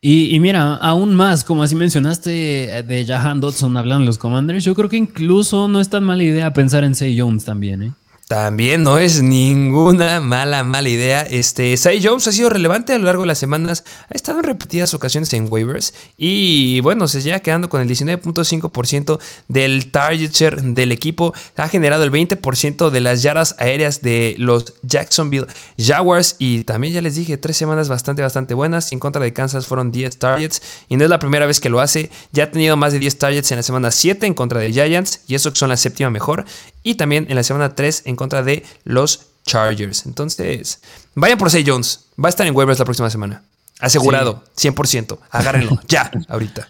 [0.02, 4.76] Y, mira, aún más, como así mencionaste de Jahan Dodson hablando de los Commanders, yo
[4.76, 7.93] creo que incluso no es tan mala idea pensar en Say Jones también, ¿eh?
[8.27, 11.21] También no es ninguna mala, mala idea.
[11.21, 13.83] Este, Sai Jones ha sido relevante a lo largo de las semanas.
[14.09, 15.93] Ha estado en repetidas ocasiones en waivers.
[16.17, 21.35] Y bueno, se llega quedando con el 19.5% del target share del equipo.
[21.55, 25.45] Ha generado el 20% de las yardas aéreas de los Jacksonville
[25.77, 26.35] Jaguars.
[26.39, 28.91] Y también ya les dije, tres semanas bastante, bastante buenas.
[28.91, 30.63] En contra de Kansas fueron 10 targets.
[30.89, 32.09] Y no es la primera vez que lo hace.
[32.31, 35.21] Ya ha tenido más de 10 targets en la semana 7 en contra de Giants.
[35.27, 36.45] Y eso son la séptima mejor.
[36.86, 40.06] Y también en la semana 3 en contra de los Chargers.
[40.06, 40.82] Entonces,
[41.15, 42.06] vayan por Say Jones.
[42.24, 43.41] Va a estar en waivers la próxima semana.
[43.80, 45.17] Asegurado, 100%.
[45.32, 46.69] Agárrenlo ya, ahorita.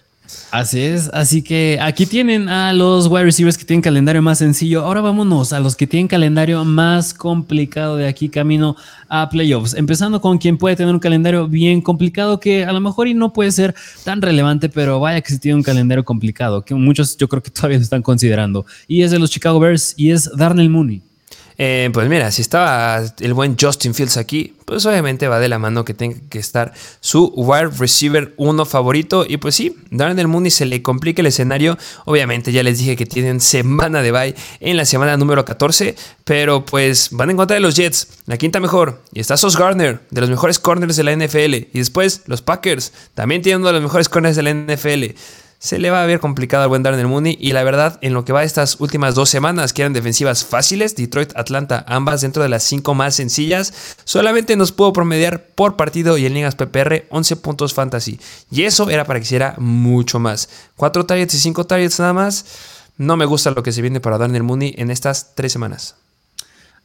[0.51, 4.83] Así es, así que aquí tienen a los wide receivers que tienen calendario más sencillo.
[4.83, 8.75] Ahora vámonos a los que tienen calendario más complicado de aquí camino
[9.09, 9.73] a playoffs.
[9.73, 13.33] Empezando con quien puede tener un calendario bien complicado que a lo mejor y no
[13.33, 17.27] puede ser tan relevante, pero vaya que si tiene un calendario complicado, que muchos yo
[17.27, 18.65] creo que todavía lo están considerando.
[18.87, 21.01] Y es de los Chicago Bears y es Darnell Mooney.
[21.57, 25.57] Eh, pues mira, si estaba el buen Justin Fields aquí, pues obviamente va de la
[25.57, 29.25] mano que tenga que estar su wide receiver uno favorito.
[29.27, 31.77] Y pues sí, Darnell Mooney se le complica el escenario.
[32.05, 36.65] Obviamente ya les dije que tienen semana de bye en la semana número 14, pero
[36.65, 39.01] pues van en contra de los Jets, la quinta mejor.
[39.13, 41.53] Y está Sos Gardner, de los mejores corners de la NFL.
[41.53, 45.15] Y después los Packers, también tienen uno de los mejores corners de la NFL
[45.65, 47.39] se le va a ver complicado al buen Darnell Mooney.
[47.41, 50.95] Y la verdad, en lo que va estas últimas dos semanas, que eran defensivas fáciles,
[50.95, 53.73] Detroit, Atlanta, ambas dentro de las cinco más sencillas,
[54.03, 58.19] solamente nos pudo promediar por partido y en ligas PPR 11 puntos fantasy.
[58.51, 60.49] Y eso era para que hiciera mucho más.
[60.75, 62.45] Cuatro targets y cinco targets nada más.
[62.97, 65.95] No me gusta lo que se viene para Darnell Mooney en estas tres semanas.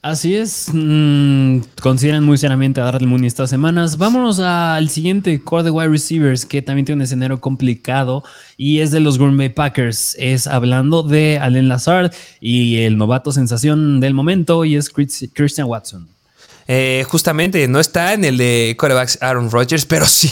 [0.03, 0.69] Así es.
[0.73, 3.99] Mm, consideran muy seriamente a Darrell Mooney estas semanas.
[3.99, 8.25] Vámonos al siguiente core de wide receivers que también tiene un escenario complicado
[8.57, 10.17] y es de los Green Bay Packers.
[10.19, 16.09] Es hablando de Allen Lazard y el novato sensación del momento y es Christian Watson.
[16.67, 20.31] Eh, justamente no está en el de quarterbacks Aaron Rodgers, pero sí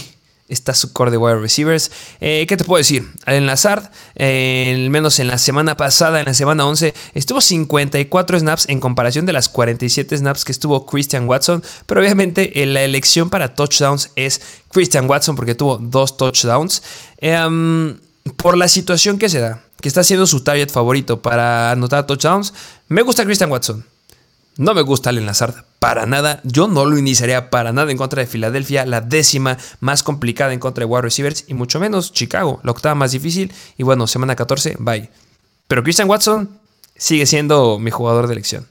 [0.49, 1.91] está su core de wide receivers.
[2.21, 3.09] Eh, ¿Qué te puedo decir?
[3.27, 8.69] Al Lazard, eh, menos en la semana pasada, en la semana 11, estuvo 54 snaps
[8.69, 11.63] en comparación de las 47 snaps que estuvo Christian Watson.
[11.87, 16.83] Pero obviamente la elección para touchdowns es Christian Watson porque tuvo dos touchdowns.
[18.37, 22.53] Por la situación que se da, que está siendo su target favorito para anotar touchdowns,
[22.89, 23.85] me gusta Christian Watson.
[24.57, 26.41] No me gusta Allen Lazard para nada.
[26.45, 30.61] Yo no lo iniciaría para nada en contra de Filadelfia, la décima más complicada en
[30.61, 33.53] contra de wide receivers, y mucho menos Chicago, la octava más difícil.
[33.77, 35.09] Y bueno, semana 14, bye.
[35.67, 36.49] Pero Christian Watson
[36.97, 38.67] sigue siendo mi jugador de elección.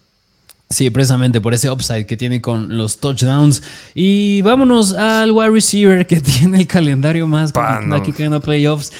[0.69, 3.63] Sí, precisamente por ese upside que tiene con los touchdowns.
[3.95, 8.91] Y vámonos al wide receiver que tiene el calendario más aquí en playoffs,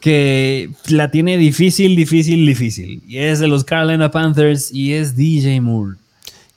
[0.00, 3.02] que la tiene difícil, difícil, difícil.
[3.08, 5.96] Y es de los Carolina Panthers y es DJ Moore.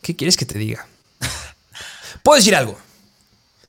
[0.02, 0.86] ¿Qué quieres que te diga?
[2.28, 2.76] Puedo decir algo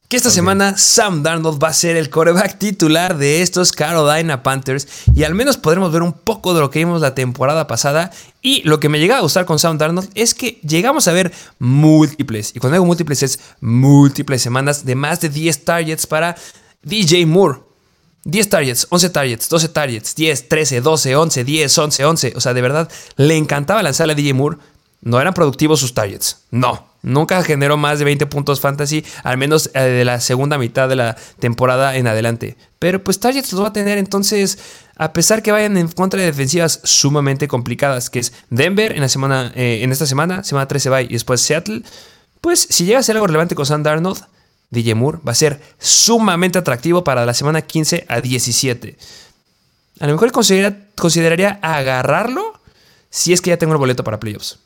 [0.09, 4.89] que esta semana Sam Darnold va a ser el coreback titular de estos Carolina Panthers
[5.15, 8.11] y al menos podremos ver un poco de lo que vimos la temporada pasada
[8.43, 11.33] y lo que me llega a gustar con Sam Darnold es que llegamos a ver
[11.61, 16.35] múltiples, y cuando digo múltiples es múltiples semanas de más de 10 targets para
[16.83, 17.61] DJ Moore.
[18.25, 22.33] 10 targets, 11 targets, 12 targets, 10, 13, 12, 11, 10, 11, 11.
[22.35, 24.59] O sea, de verdad, le encantaba lanzarle a DJ Moore.
[25.01, 26.39] No eran productivos sus targets.
[26.51, 26.88] No.
[27.03, 30.97] Nunca generó más de 20 puntos fantasy, al menos eh, de la segunda mitad de
[30.97, 32.57] la temporada en adelante.
[32.79, 34.59] Pero pues Targets los va a tener, entonces,
[34.97, 39.09] a pesar que vayan en contra de defensivas sumamente complicadas, que es Denver en, la
[39.09, 41.83] semana, eh, en esta semana, semana 13 bye, y después Seattle,
[42.41, 44.25] pues si llega a ser algo relevante con Sam Darnold,
[44.71, 48.97] DJ Moore va a ser sumamente atractivo para la semana 15 a 17.
[50.01, 52.61] A lo mejor consideraría agarrarlo
[53.11, 54.59] si es que ya tengo el boleto para playoffs.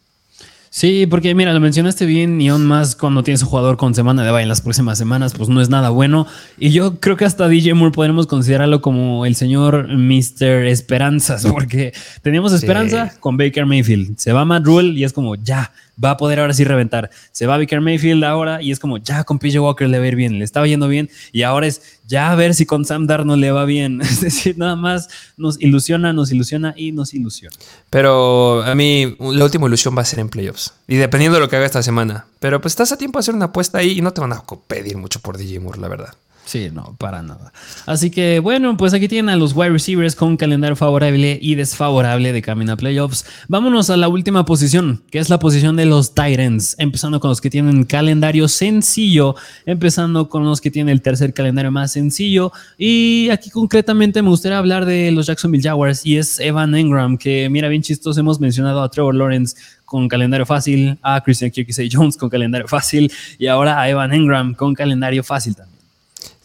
[0.74, 4.24] Sí, porque mira, lo mencionaste bien y aún más cuando tienes un jugador con semana
[4.24, 6.26] de bye en las próximas semanas, pues no es nada bueno.
[6.58, 10.64] Y yo creo que hasta DJ Moore podremos considerarlo como el señor Mr.
[10.66, 14.16] Esperanzas, porque teníamos esperanza con Baker Mayfield.
[14.16, 17.10] Se va Matt Rule y es como ya, va a poder ahora sí reventar.
[17.32, 20.08] Se va Baker Mayfield ahora y es como ya con PJ Walker le va a
[20.08, 23.06] ir bien, le estaba yendo bien y ahora es ya a ver si con Sam
[23.06, 24.00] Darnold le va bien.
[24.12, 27.56] Es decir, nada más nos ilusiona, nos ilusiona y nos ilusiona.
[27.90, 31.48] Pero a mí la última ilusión va a ser en playoffs y dependiendo de lo
[31.48, 32.26] que haga esta semana.
[32.38, 34.42] Pero pues estás a tiempo de hacer una apuesta ahí y no te van a
[34.66, 36.14] pedir mucho por DJ Moore, la verdad.
[36.44, 37.52] Sí, no, para nada.
[37.86, 42.32] Así que bueno, pues aquí tienen a los wide receivers con calendario favorable y desfavorable
[42.32, 43.24] de camino a playoffs.
[43.48, 47.40] Vámonos a la última posición, que es la posición de los Titans, empezando con los
[47.40, 52.52] que tienen calendario sencillo, empezando con los que tienen el tercer calendario más sencillo.
[52.76, 57.48] Y aquí concretamente me gustaría hablar de los Jacksonville Jaguars y es Evan Engram, que
[57.50, 62.16] mira bien chistoso, hemos mencionado a Trevor Lawrence con calendario fácil, a Christian Kirksey Jones
[62.16, 65.71] con calendario fácil y ahora a Evan Engram con calendario fácil también.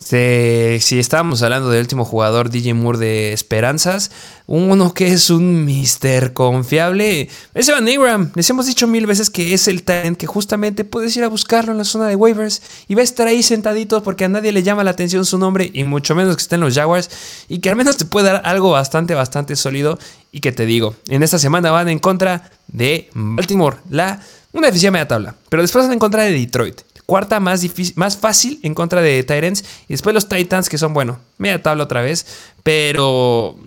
[0.07, 4.09] Este, si estábamos hablando del último jugador DJ Moore de Esperanzas,
[4.45, 8.31] uno que es un mister confiable es Evan Ingram.
[8.33, 11.73] Les hemos dicho mil veces que es el talent que justamente puedes ir a buscarlo
[11.73, 14.63] en la zona de waivers y va a estar ahí sentadito porque a nadie le
[14.63, 17.09] llama la atención su nombre y mucho menos que esté en los Jaguars
[17.49, 19.99] y que al menos te puede dar algo bastante, bastante sólido
[20.31, 24.21] y que te digo, en esta semana van en contra de Baltimore, la,
[24.53, 28.17] una deficiencia media tabla, pero después van en contra de Detroit cuarta más, difícil, más
[28.17, 29.63] fácil en contra de Tyrants.
[29.87, 32.27] Y después los Titans, que son, bueno, media tabla otra vez.
[32.61, 33.57] Pero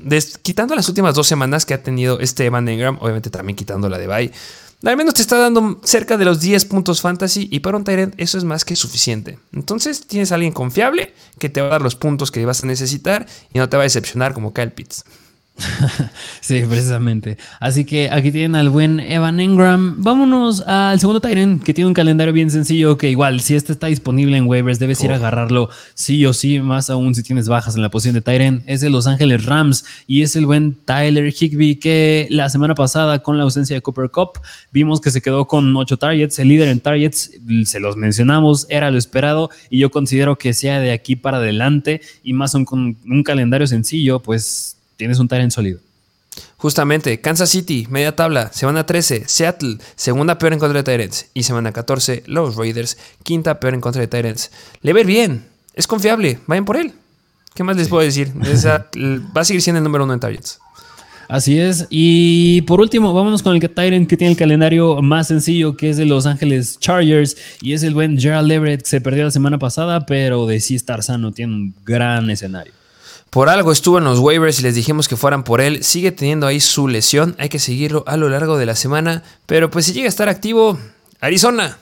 [0.42, 3.98] quitando las últimas dos semanas que ha tenido este Evan Engram, obviamente también quitando la
[3.98, 4.30] de Bay,
[4.84, 7.48] al menos te está dando cerca de los 10 puntos fantasy.
[7.50, 9.38] Y para un Tyrant eso es más que suficiente.
[9.52, 12.66] Entonces tienes a alguien confiable que te va a dar los puntos que vas a
[12.66, 15.04] necesitar y no te va a decepcionar como Kyle Pitts.
[16.40, 17.38] sí, precisamente.
[17.58, 20.02] Así que aquí tienen al buen Evan Engram.
[20.02, 23.86] Vámonos al segundo Tyrant, que tiene un calendario bien sencillo, que igual, si este está
[23.88, 27.76] disponible en waivers, debes ir a agarrarlo sí o sí, más aún si tienes bajas
[27.76, 28.62] en la posición de Tyrant.
[28.66, 33.20] Es de Los Ángeles Rams y es el buen Tyler Higby, que la semana pasada,
[33.20, 34.40] con la ausencia de Cooper Cup,
[34.72, 37.30] vimos que se quedó con 8 targets, el líder en targets,
[37.64, 42.00] se los mencionamos, era lo esperado y yo considero que sea de aquí para adelante
[42.22, 45.80] y más con un calendario sencillo, pues tienes un Tyrant sólido.
[46.58, 51.30] Justamente, Kansas City, media tabla, semana 13, Seattle, segunda peor en contra de Tyrants.
[51.32, 54.50] Y semana 14, los Raiders, quinta peor en contra de Tyrants.
[54.82, 56.92] Le ver bien, es confiable, vayan por él.
[57.54, 58.30] ¿Qué más les puedo decir?
[58.36, 60.60] va a seguir siendo el número uno en Tyrants.
[61.28, 61.86] Así es.
[61.88, 65.96] Y por último, vámonos con el Tyrant que tiene el calendario más sencillo, que es
[65.96, 67.38] de Los Ángeles Chargers.
[67.62, 71.02] Y es el buen Gerald Everett, se perdió la semana pasada, pero de sí estar
[71.02, 72.74] sano, tiene un gran escenario.
[73.30, 75.84] Por algo estuvo en los waivers y les dijimos que fueran por él.
[75.84, 77.36] Sigue teniendo ahí su lesión.
[77.38, 79.22] Hay que seguirlo a lo largo de la semana.
[79.46, 80.76] Pero pues si llega a estar activo,
[81.20, 81.78] Arizona.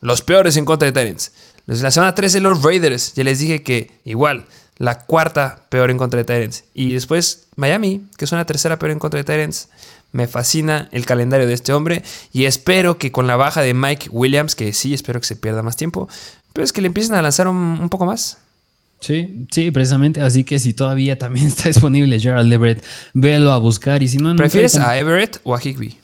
[0.00, 1.32] Los peores en contra de Titans.
[1.66, 3.14] La semana 13 los Raiders.
[3.14, 4.46] Ya les dije que igual.
[4.76, 6.62] La cuarta peor en contra de Titans.
[6.74, 9.70] Y después Miami, que es una tercera peor en contra de Titans.
[10.12, 12.04] Me fascina el calendario de este hombre.
[12.32, 15.64] Y espero que con la baja de Mike Williams, que sí espero que se pierda
[15.64, 16.08] más tiempo.
[16.52, 18.38] Pero es que le empiecen a lanzar un poco más.
[19.00, 20.20] Sí, sí, precisamente.
[20.20, 24.02] Así que si todavía también está disponible Gerald Everett, véalo a buscar.
[24.02, 25.96] Y si no, ¿Prefieres a Everett o a Higby?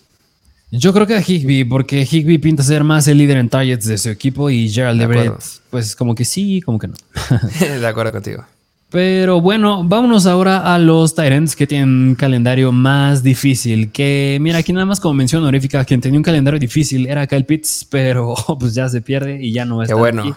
[0.73, 3.99] Yo creo que a Higby, porque Higby pinta ser más el líder en targets de
[3.99, 5.35] su equipo y Gerald Everett,
[5.69, 6.95] pues como que sí, como que no.
[7.81, 8.45] de acuerdo contigo.
[8.91, 13.93] Pero bueno, vámonos ahora a los Tyrants que tienen un calendario más difícil.
[13.93, 17.45] Que mira, aquí nada más como mención honorífica, quien tenía un calendario difícil era Kyle
[17.45, 19.95] Pitts, pero pues ya se pierde y ya no está.
[19.95, 20.37] Qué bueno.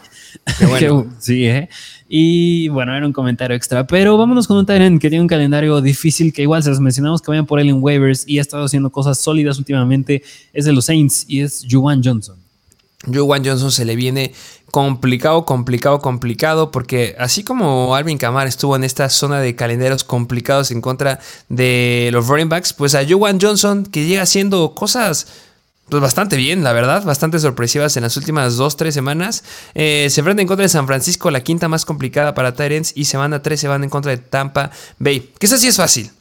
[0.59, 1.13] Qué bueno.
[1.19, 1.67] sí, ¿eh?
[2.15, 3.87] Y bueno, era un comentario extra.
[3.87, 7.23] Pero vámonos con un Tyrant que tiene un calendario difícil, que igual se los mencionamos
[7.23, 10.21] que vayan por él en waivers y ha estado haciendo cosas sólidas últimamente.
[10.53, 12.35] Es de los Saints y es Juwan Johnson.
[13.11, 14.31] Juwan Johnson se le viene
[14.69, 20.69] complicado, complicado, complicado, porque así como Alvin Kamara estuvo en esta zona de calendarios complicados
[20.69, 25.25] en contra de los running backs, pues a Juwan Johnson, que llega haciendo cosas
[25.89, 29.43] pues bastante bien, la verdad, bastante sorpresivas en las últimas 2-3 semanas.
[29.75, 33.05] Eh, se enfrenta en contra de San Francisco, la quinta más complicada para Tyrants, y
[33.05, 36.11] semana 3 se van en contra de Tampa Bay, que eso sí es fácil.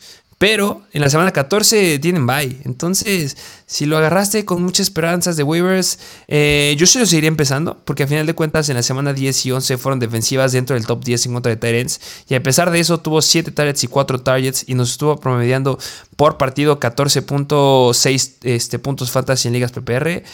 [0.43, 2.59] Pero en la semana 14 tienen bye.
[2.65, 7.79] Entonces, si lo agarraste con muchas esperanzas de waivers, eh, yo se lo seguiría empezando.
[7.85, 10.85] Porque a final de cuentas, en la semana 10 y 11 fueron defensivas dentro del
[10.85, 12.01] top 10 en contra de Tyrants.
[12.29, 14.65] Y a pesar de eso, tuvo 7 targets y 4 targets.
[14.67, 15.79] Y nos estuvo promediando
[16.17, 20.25] por partido 14.6 este, puntos fantasy en ligas PPR.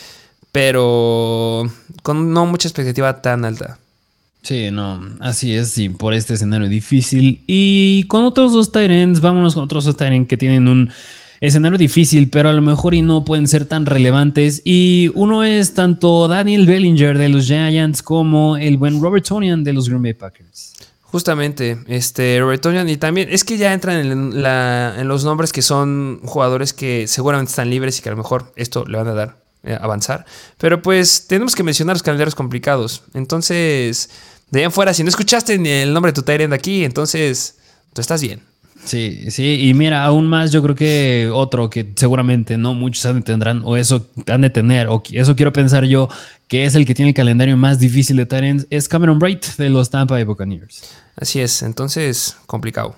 [0.53, 1.71] Pero
[2.03, 3.79] con no mucha expectativa tan alta.
[4.43, 7.43] Sí, no, así es, sí, por este escenario difícil.
[7.47, 10.91] Y con otros dos Tyrants, vámonos con otros dos Tyrants que tienen un
[11.41, 14.63] escenario difícil, pero a lo mejor y no pueden ser tan relevantes.
[14.65, 19.73] Y uno es tanto Daniel Bellinger de los Giants como el buen Robert Tonian de
[19.73, 20.75] los Green Bay Packers.
[21.03, 26.21] Justamente, este Robert Tonian y también es que ya entran en, los nombres que son
[26.23, 29.48] jugadores que seguramente están libres y que a lo mejor esto le van a dar
[29.75, 30.25] avanzar.
[30.59, 33.03] Pero pues tenemos que mencionar los calendarios complicados.
[33.15, 34.11] Entonces,
[34.51, 37.57] de ahí en fuera, si no escuchaste ni el nombre de tu Tyrant aquí, entonces
[37.93, 38.41] tú estás bien.
[38.85, 43.61] Sí, sí, y mira, aún más yo creo que otro que seguramente no muchos tendrán,
[43.65, 46.09] o eso han de tener, o eso quiero pensar yo,
[46.47, 49.69] que es el que tiene el calendario más difícil de Tyrants, es Cameron Bright de
[49.69, 50.83] los Tampa Bay Buccaneers.
[51.17, 52.95] Así es, entonces complicado.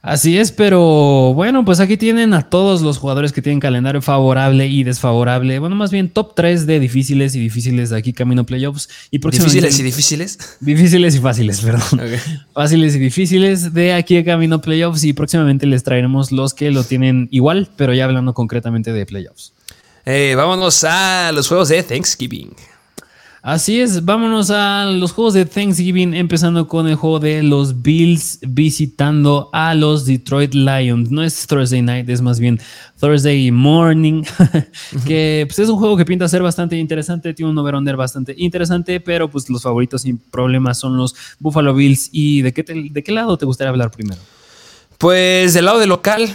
[0.00, 4.66] Así es, pero bueno, pues aquí tienen a todos los jugadores que tienen calendario favorable
[4.66, 5.58] y desfavorable.
[5.58, 8.88] Bueno, más bien top 3 de difíciles y difíciles de aquí camino playoffs.
[9.10, 10.56] Y ¿Difíciles y difíciles?
[10.60, 12.00] Difíciles y fáciles, perdón.
[12.54, 16.84] Fáciles y difíciles de aquí a camino playoffs y próximamente les traeremos los que lo
[16.84, 19.52] tienen igual, pero ya hablando concretamente de playoffs.
[20.06, 22.54] Eh, vámonos a los juegos de Thanksgiving.
[23.42, 28.40] Así es, vámonos a los juegos de Thanksgiving, empezando con el juego de los Bills
[28.42, 31.12] visitando a los Detroit Lions.
[31.12, 32.60] No es Thursday night, es más bien
[33.00, 34.24] Thursday morning,
[35.06, 38.98] que pues, es un juego que pinta ser bastante interesante, tiene un over-under bastante interesante,
[38.98, 42.08] pero pues los favoritos sin problemas son los Buffalo Bills.
[42.10, 44.20] ¿Y de qué, de qué lado te gustaría hablar primero?
[44.98, 46.28] Pues del lado de local,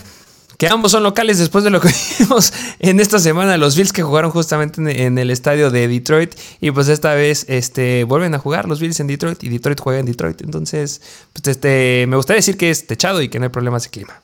[0.63, 1.89] que ambos son locales después de lo que
[2.19, 6.71] vimos en esta semana, los Bills que jugaron justamente en, el estadio de Detroit y
[6.71, 10.05] pues esta vez este, vuelven a jugar los Bills en Detroit y Detroit juega en
[10.05, 10.41] Detroit.
[10.41, 11.01] Entonces,
[11.33, 14.22] pues este, me gustaría decir que es techado y que no hay problemas de clima.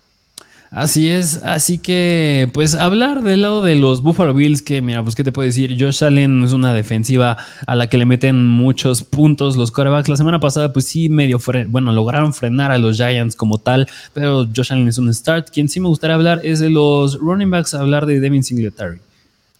[0.72, 5.16] Así es, así que pues hablar del lado de los Buffalo Bills, que mira, pues
[5.16, 9.04] qué te puedo decir, Josh Allen es una defensiva a la que le meten muchos
[9.04, 10.10] puntos los corebacks.
[10.10, 11.40] La semana pasada pues sí medio,
[11.70, 15.50] bueno, lograron frenar a los Giants como tal, pero Josh Allen es un start.
[15.50, 19.00] Quien sí me gustaría hablar es de los running backs, hablar de Devin Singletary.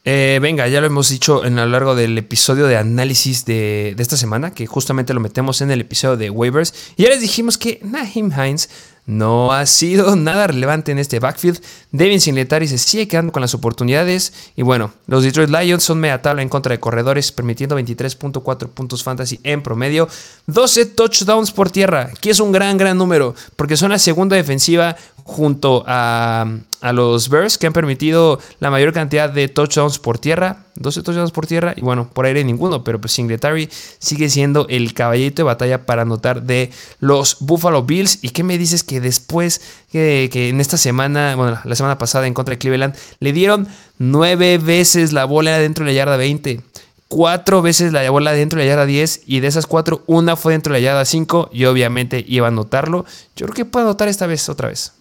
[0.06, 4.02] Eh, venga, ya lo hemos dicho en lo largo del episodio de análisis de, de,
[4.02, 6.74] esta semana, que justamente lo metemos en el episodio de waivers.
[6.98, 8.70] Y ya les dijimos que Nahim Hines
[9.10, 11.60] no ha sido nada relevante en este backfield.
[11.92, 14.52] Devin Singletary se sigue quedando con las oportunidades.
[14.56, 19.04] Y bueno, los Detroit Lions son media tabla en contra de corredores, permitiendo 23.4 puntos
[19.04, 20.08] fantasy en promedio.
[20.46, 24.96] 12 touchdowns por tierra, que es un gran, gran número, porque son la segunda defensiva
[25.30, 26.48] junto a,
[26.92, 31.46] los Bears que han permitido la mayor cantidad de touchdowns por tierra, 12 touchdowns por
[31.46, 33.70] tierra y bueno, por aire ninguno, pero pues Singletary
[34.00, 38.20] sigue siendo el caballito de batalla para anotar de los Buffalo Bills.
[38.24, 39.62] ¿Y qué me dices que después
[39.92, 43.68] que, en esta semana, bueno, la semana pasada en contra de Cleveland, le dieron
[43.98, 46.62] nueve veces la bola dentro de la yarda 20?
[47.10, 50.54] cuatro veces la bola dentro de la yarda 10 y de esas cuatro, una fue
[50.54, 53.04] dentro de la yarda 5 y obviamente iba a anotarlo.
[53.36, 54.94] Yo creo que puede anotar esta vez otra vez.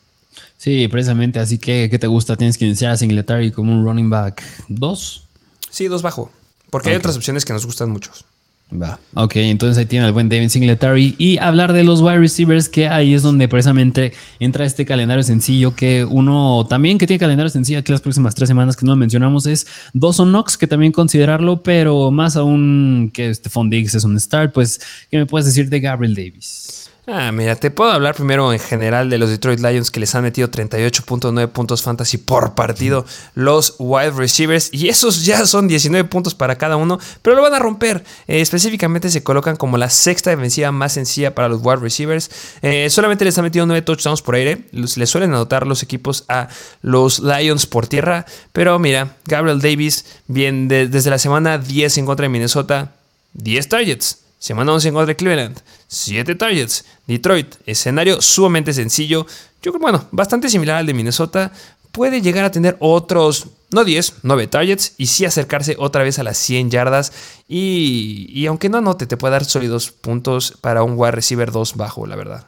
[0.59, 1.39] Sí, precisamente.
[1.39, 2.37] Así que, ¿qué te gusta?
[2.37, 5.25] Tienes que iniciar a Singletary como un running back 2.
[5.71, 6.31] Sí, dos bajo.
[6.69, 8.25] Porque hay otras opciones que nos gustan muchos.
[8.71, 8.99] Va.
[9.15, 11.15] Ok, entonces ahí tiene el buen David Singletary.
[11.17, 15.75] Y hablar de los wide receivers, que ahí es donde precisamente entra este calendario sencillo.
[15.77, 19.47] Que uno también que tiene calendario sencillo aquí las próximas tres semanas que no mencionamos
[19.47, 24.53] es Dawson Knox, que también considerarlo, pero más aún que Stephon Diggs es un start.
[24.53, 26.88] Pues, ¿qué me puedes decir de Gabriel Davis?
[27.11, 30.25] Ah, mira, te puedo hablar primero en general de los Detroit Lions que les han
[30.25, 36.35] metido 38.9 puntos fantasy por partido los wide receivers y esos ya son 19 puntos
[36.35, 38.05] para cada uno, pero lo van a romper.
[38.27, 42.31] Eh, específicamente se colocan como la sexta defensiva más sencilla para los wide receivers.
[42.61, 44.67] Eh, solamente les han metido 9 touchdowns por aire.
[44.73, 46.49] Les suelen anotar los equipos a
[46.83, 52.25] los Lions por tierra, pero mira, Gabriel Davis, bien desde la semana 10 en contra
[52.25, 52.93] de Minnesota,
[53.33, 54.28] 10 targets.
[54.39, 55.59] Semana 11 en contra de Cleveland,
[55.89, 56.85] 7 targets.
[57.07, 59.27] Detroit, escenario sumamente sencillo.
[59.63, 61.53] Yo creo, bueno, bastante similar al de Minnesota.
[61.91, 66.23] Puede llegar a tener otros, no 10, 9 targets y sí acercarse otra vez a
[66.23, 67.13] las 100 yardas.
[67.49, 72.07] Y, aunque no anote, te puede dar sólidos puntos para un wide receiver 2 bajo,
[72.07, 72.47] la verdad.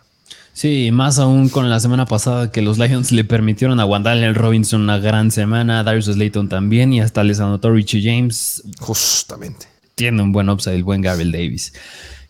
[0.52, 4.82] Sí, más aún con la semana pasada que los Lions le permitieron a Wandale Robinson
[4.82, 8.62] una gran semana, Darius Slayton también y hasta les anotó Richie James.
[8.78, 9.69] Justamente
[10.00, 11.74] tiene un buen upside el buen Gabriel Davis.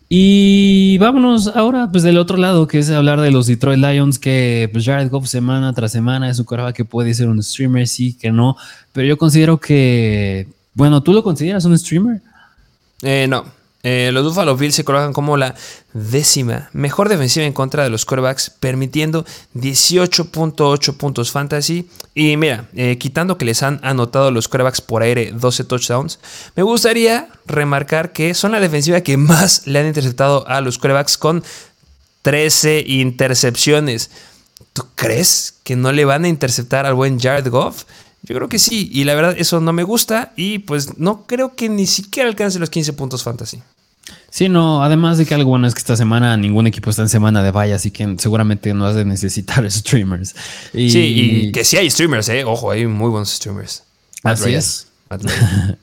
[0.09, 4.69] Y vámonos ahora pues del otro lado, que es hablar de los Detroit Lions, que
[4.73, 8.17] pues Jared Goff semana tras semana es un coreback que puede ser un streamer, sí,
[8.17, 8.57] que no,
[8.91, 12.21] pero yo considero que, bueno, ¿tú lo consideras un streamer?
[13.03, 13.45] Eh, no,
[13.83, 15.55] eh, los Buffalo Bills se colocan como la
[15.93, 19.25] décima mejor defensiva en contra de los quarterbacks, permitiendo
[19.55, 21.89] 18.8 puntos fantasy.
[22.13, 26.19] Y mira, eh, quitando que les han anotado los quarterbacks por aire 12 touchdowns,
[26.55, 31.17] me gustaría remarcar que son la defensiva que más le han interceptado a los quarterbacks
[31.17, 31.43] con
[32.21, 34.11] 13 intercepciones.
[34.73, 37.85] ¿Tú crees que no le van a interceptar al buen Jared Goff?
[38.23, 41.55] Yo creo que sí, y la verdad eso no me gusta y pues no creo
[41.55, 43.61] que ni siquiera alcance los 15 puntos fantasy.
[44.29, 47.09] Sí, no, además de que algo bueno es que esta semana ningún equipo está en
[47.09, 50.35] semana de vaya, así que seguramente no has de necesitar streamers.
[50.73, 50.91] Y...
[50.91, 52.43] Sí, y que sí hay streamers, eh.
[52.43, 53.83] Ojo, hay muy buenos streamers.
[54.23, 54.87] Así es.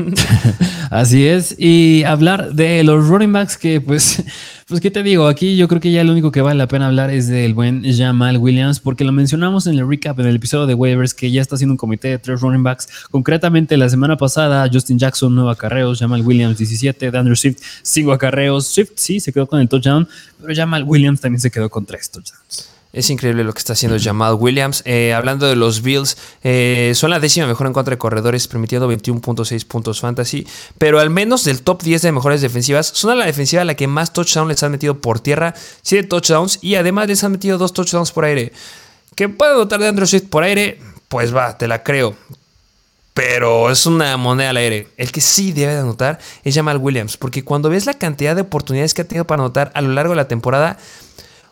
[0.90, 1.54] Así es.
[1.58, 4.22] Y hablar de los running backs que pues,
[4.68, 5.26] pues, ¿qué te digo?
[5.28, 7.84] Aquí yo creo que ya lo único que vale la pena hablar es del buen
[7.84, 11.42] Jamal Williams, porque lo mencionamos en el recap, en el episodio de waivers, que ya
[11.42, 12.88] está haciendo un comité de tres running backs.
[13.10, 18.66] Concretamente, la semana pasada, Justin Jackson, nueve acarreos, Jamal Williams, 17, Andrew Swift, cinco acarreos.
[18.66, 20.08] Swift sí se quedó con el touchdown,
[20.40, 22.79] pero Jamal Williams también se quedó con tres touchdowns.
[22.92, 24.82] Es increíble lo que está haciendo Jamal Williams.
[24.84, 28.88] Eh, hablando de los Bills, eh, son la décima mejor en contra de corredores, permitiendo
[28.90, 30.46] 21.6 puntos fantasy.
[30.76, 33.76] Pero al menos del top 10 de mejores defensivas, son a la defensiva a la
[33.76, 37.58] que más touchdowns les han metido por tierra, 7 touchdowns, y además les han metido
[37.58, 38.52] 2 touchdowns por aire.
[39.14, 40.80] ¿Que puede dotar de Andrew Swift por aire?
[41.08, 42.16] Pues va, te la creo.
[43.14, 44.88] Pero es una moneda al aire.
[44.96, 48.42] El que sí debe de anotar es Jamal Williams, porque cuando ves la cantidad de
[48.42, 50.78] oportunidades que ha tenido para anotar a lo largo de la temporada,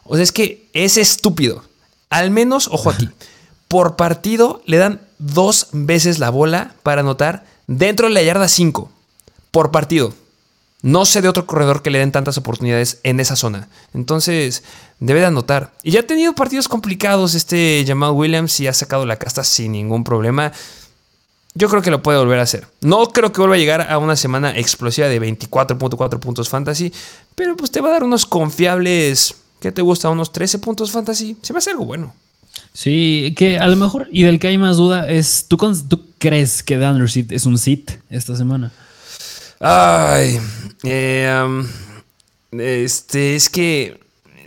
[0.09, 1.63] o sea, es que es estúpido.
[2.11, 3.09] Al menos, ojo aquí,
[3.69, 8.91] por partido le dan dos veces la bola para anotar dentro de la yarda 5.
[9.51, 10.15] Por partido.
[10.81, 13.69] No sé de otro corredor que le den tantas oportunidades en esa zona.
[13.95, 14.63] Entonces,
[15.01, 15.73] debe de anotar.
[15.83, 19.73] Y ya ha tenido partidos complicados este Jamal Williams y ha sacado la casta sin
[19.73, 20.53] ningún problema.
[21.55, 22.69] Yo creo que lo puede volver a hacer.
[22.81, 26.93] No creo que vuelva a llegar a una semana explosiva de 24.4 puntos fantasy,
[27.35, 30.11] pero pues te va a dar unos confiables ¿Qué te gusta?
[30.11, 31.37] ¿Unos 13 puntos fantasy?
[31.43, 32.15] Se me hace algo bueno.
[32.73, 35.57] Sí, que a lo mejor, y del que hay más duda, es, ¿tú,
[35.89, 38.73] tú crees que Dan Seed es un sit esta semana?
[39.61, 40.39] Ay,
[40.85, 41.67] eh, um,
[42.59, 44.01] este, es que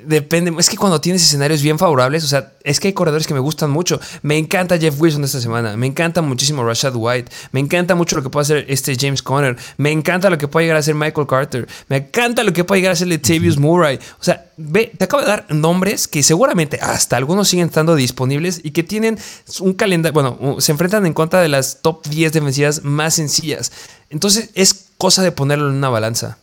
[0.05, 0.53] depende.
[0.59, 3.39] Es que cuando tienes escenarios bien favorables, o sea, es que hay corredores que me
[3.39, 3.99] gustan mucho.
[4.21, 5.75] Me encanta Jeff Wilson esta semana.
[5.77, 7.31] Me encanta muchísimo Rashad White.
[7.51, 9.57] Me encanta mucho lo que puede hacer este James Conner.
[9.77, 11.67] Me encanta lo que puede llegar a hacer Michael Carter.
[11.87, 13.99] Me encanta lo que puede llegar a hacer Latavius Murray.
[14.19, 18.61] O sea, ve, te acabo de dar nombres que seguramente hasta algunos siguen estando disponibles
[18.63, 19.17] y que tienen
[19.59, 20.13] un calendario.
[20.13, 23.71] Bueno, se enfrentan en contra de las top 10 defensivas más sencillas.
[24.09, 26.37] Entonces es cosa de ponerlo en una balanza.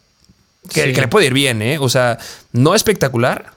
[0.72, 1.78] Que, le puede ir bien, ¿eh?
[1.78, 2.18] O sea,
[2.52, 3.52] no espectacular,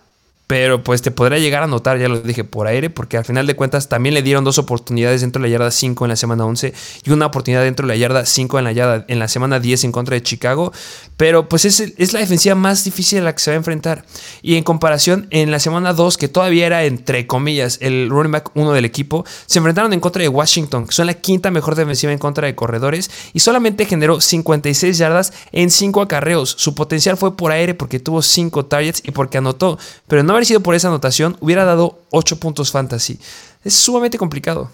[0.52, 3.48] pero pues te podría llegar a notar, ya lo dije, por aire, porque al final
[3.48, 6.46] de cuentas también le dieron dos oportunidades dentro de la yarda 5 en la semana
[6.46, 6.74] 11
[7.06, 9.86] y una oportunidad dentro de la yarda 5 en la, yarda, en la semana 10
[9.86, 10.74] en contra de Chicago.
[11.16, 14.04] Pero pues es, es la defensiva más difícil a la que se va a enfrentar.
[14.42, 18.52] Y en comparación, en la semana 2, que todavía era entre comillas el running back
[18.54, 22.12] 1 del equipo, se enfrentaron en contra de Washington, que son la quinta mejor defensiva
[22.12, 26.54] en contra de corredores, y solamente generó 56 yardas en 5 acarreos.
[26.58, 29.80] Su potencial fue por aire porque tuvo 5 targets y porque anotó,
[30.10, 33.20] pero no sido por esa anotación, hubiera dado 8 puntos fantasy.
[33.64, 34.72] Es sumamente complicado.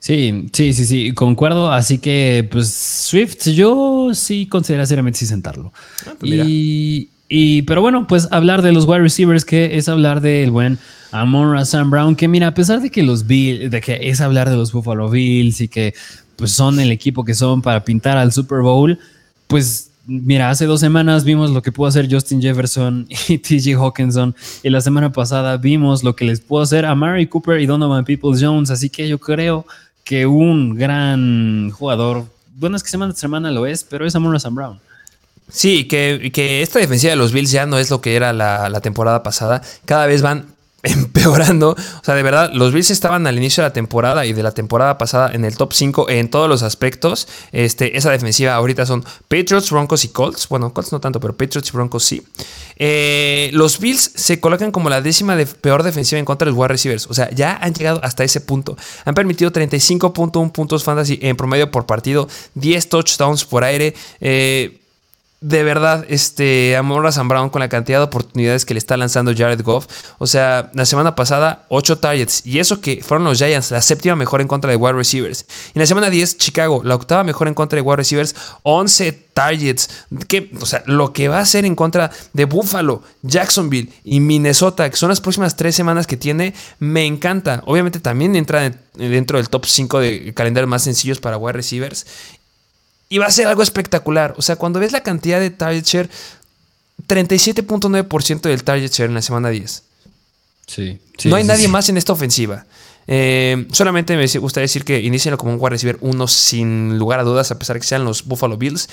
[0.00, 1.72] Sí, sí, sí, sí, concuerdo.
[1.72, 5.72] Así que, pues, Swift, yo sí considero seriamente sí sentarlo.
[6.06, 10.20] Ah, pues y, y, pero bueno, pues hablar de los wide receivers, que es hablar
[10.20, 10.78] del buen
[11.10, 14.48] Amon Sam Brown, que mira, a pesar de que los Bills, de que es hablar
[14.50, 15.94] de los Buffalo Bills y que
[16.36, 18.98] pues son el equipo que son para pintar al Super Bowl,
[19.48, 24.34] pues mira, hace dos semanas vimos lo que pudo hacer Justin Jefferson y TJ Hawkinson.
[24.62, 28.04] Y la semana pasada vimos lo que les pudo hacer a Mary Cooper y Donovan
[28.04, 28.70] Peoples Jones.
[28.70, 29.66] Así que yo creo
[30.02, 32.24] que un gran jugador,
[32.56, 34.80] bueno, es que semana tras semana lo es, pero es Amon Sam Brown.
[35.50, 38.68] Sí, que, que, esta defensiva de los Bills ya no es lo que era la,
[38.68, 39.62] la temporada pasada.
[39.84, 40.46] Cada vez van
[40.82, 41.70] empeorando.
[41.70, 44.52] O sea, de verdad, los Bills estaban al inicio de la temporada y de la
[44.52, 47.26] temporada pasada en el top 5 en todos los aspectos.
[47.50, 50.48] Este, esa defensiva ahorita son Patriots, Broncos y Colts.
[50.48, 52.22] Bueno, Colts no tanto, pero Patriots y Broncos sí.
[52.76, 56.58] Eh, los Bills se colocan como la décima de peor defensiva en contra de los
[56.58, 57.06] wide receivers.
[57.08, 58.76] O sea, ya han llegado hasta ese punto.
[59.04, 63.94] Han permitido 35.1 puntos fantasy en promedio por partido, 10 touchdowns por aire.
[64.20, 64.77] Eh,
[65.40, 68.96] de verdad, este, amor a Sam Brown con la cantidad de oportunidades que le está
[68.96, 69.86] lanzando Jared Goff.
[70.18, 72.44] O sea, la semana pasada, 8 targets.
[72.44, 75.46] Y eso que fueron los Giants, la séptima mejor en contra de wide receivers.
[75.68, 78.34] Y en la semana 10, Chicago, la octava mejor en contra de wide receivers,
[78.64, 79.88] 11 targets.
[80.60, 84.96] O sea, lo que va a hacer en contra de Buffalo, Jacksonville y Minnesota, que
[84.96, 87.62] son las próximas tres semanas que tiene, me encanta.
[87.66, 92.06] Obviamente también entra dentro del top 5 de calendarios más sencillos para wide receivers.
[93.08, 94.34] Y va a ser algo espectacular.
[94.36, 96.10] O sea, cuando ves la cantidad de target share,
[97.06, 99.82] 37.9% del target share en la semana 10.
[100.66, 101.00] Sí.
[101.24, 102.66] no hay nadie más en esta ofensiva.
[103.10, 107.22] Eh, solamente me gustaría decir que inicien como un wide receiver uno sin lugar a
[107.22, 108.88] dudas, a pesar de que sean los Buffalo Bills.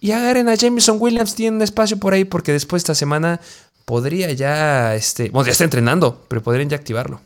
[0.00, 3.40] Y agarren a Jameson Williams, tienen espacio por ahí, porque después de esta semana
[3.84, 7.20] podría ya, este, bueno, ya está entrenando, pero podrían ya activarlo.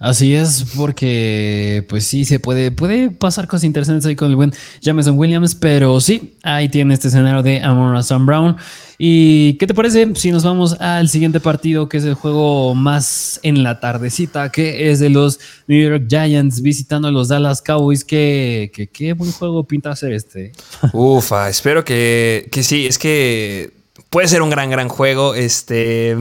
[0.00, 4.54] Así es, porque pues sí, se puede, puede pasar cosas interesantes ahí con el buen
[4.80, 8.56] Jameson Williams, pero sí, ahí tiene este escenario de Amon Sam Brown.
[8.96, 13.40] ¿Y qué te parece si nos vamos al siguiente partido, que es el juego más
[13.42, 18.02] en la tardecita, que es de los New York Giants visitando a los Dallas Cowboys?
[18.02, 20.52] Qué buen juego pinta ser este.
[20.94, 23.74] Ufa, espero que, que sí, es que
[24.08, 25.34] puede ser un gran, gran juego.
[25.34, 26.16] Este,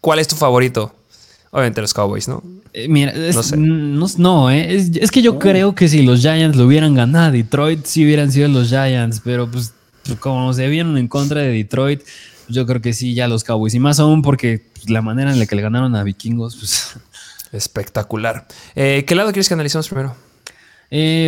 [0.00, 0.94] ¿Cuál es tu favorito?
[1.54, 2.42] Obviamente los Cowboys, ¿no?
[2.72, 3.12] Eh, mira,
[4.16, 5.38] no, eh, es, que yo oh.
[5.38, 9.20] creo que si los Giants lo hubieran ganado a Detroit, sí hubieran sido los Giants,
[9.22, 12.00] pero pues, pues como se vieron en contra de Detroit,
[12.48, 13.74] yo creo que sí, ya los Cowboys.
[13.74, 16.94] Y más aún porque pues, la manera en la que le ganaron a Vikingos, pues.
[17.52, 18.46] Espectacular.
[18.74, 20.16] Eh, ¿Qué lado quieres que analicemos primero?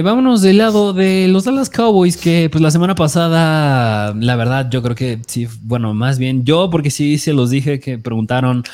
[0.03, 4.83] vámonos del lado de los Dallas Cowboys, que pues la semana pasada, la verdad, yo
[4.83, 8.65] creo que sí, bueno, más bien yo, porque sí se los dije que preguntaron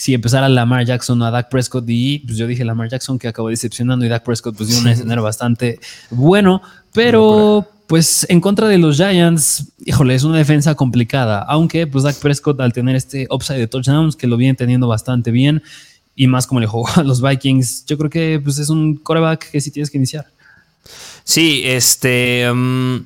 [0.00, 3.28] si empezara Lamar Jackson o a Dak Prescott y pues yo dije Lamar Jackson que
[3.28, 5.78] acabó decepcionando y Dak Prescott pues dio un escenario bastante
[6.08, 6.62] bueno,
[6.94, 12.16] pero pues en contra de los Giants, híjole, es una defensa complicada, aunque pues Dak
[12.16, 15.62] Prescott al tener este upside de touchdowns que lo viene teniendo bastante bien
[16.16, 19.50] y más como le jugó a los Vikings, yo creo que pues es un coreback
[19.50, 20.28] que sí tienes que iniciar.
[21.24, 22.50] Sí, este...
[22.50, 23.04] Um,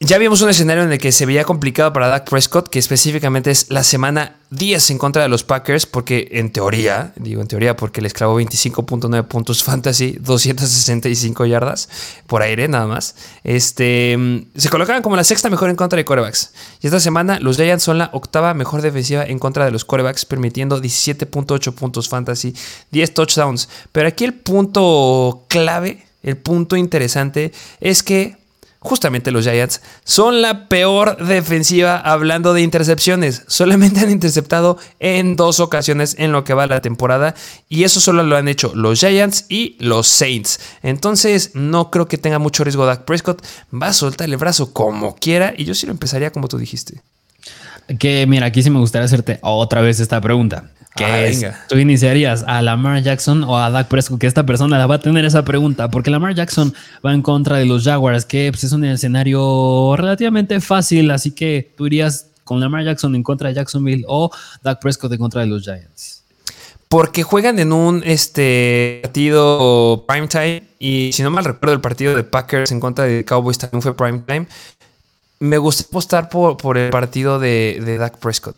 [0.00, 3.50] ya vimos un escenario en el que se veía complicado para Dak Prescott, que específicamente
[3.50, 7.74] es la semana 10 en contra de los Packers, porque en teoría, digo en teoría
[7.74, 11.88] porque les clavó 25.9 puntos fantasy, 265 yardas
[12.28, 16.52] por aire nada más, este, se colocaban como la sexta mejor en contra de corebacks.
[16.80, 20.24] Y esta semana los Giants son la octava mejor defensiva en contra de los corebacks,
[20.24, 22.54] permitiendo 17.8 puntos fantasy,
[22.92, 23.68] 10 touchdowns.
[23.90, 28.38] Pero aquí el punto clave, el punto interesante es que
[28.80, 33.42] justamente los Giants, son la peor defensiva hablando de intercepciones.
[33.46, 37.34] Solamente han interceptado en dos ocasiones en lo que va la temporada
[37.68, 40.60] y eso solo lo han hecho los Giants y los Saints.
[40.82, 43.44] Entonces no creo que tenga mucho riesgo Dak Prescott.
[43.74, 47.00] Va a soltar el brazo como quiera y yo sí lo empezaría como tú dijiste.
[47.98, 50.70] Que mira, aquí sí me gustaría hacerte otra vez esta pregunta.
[50.98, 54.18] Que ¿Tú iniciarías a Lamar Jackson o a Dak Prescott?
[54.20, 56.74] Que esta persona la va a tener esa pregunta, porque Lamar Jackson
[57.04, 61.72] va en contra de los Jaguars, que pues, es un escenario relativamente fácil, así que
[61.76, 64.30] tú irías con Lamar Jackson en contra de Jacksonville o
[64.62, 66.24] Dak Prescott en contra de los Giants.
[66.88, 72.24] Porque juegan en un este, partido primetime y si no mal recuerdo el partido de
[72.24, 74.46] Packers en contra de Cowboys también fue primetime.
[75.38, 78.56] Me gusta apostar por, por el partido de, de Dak Prescott.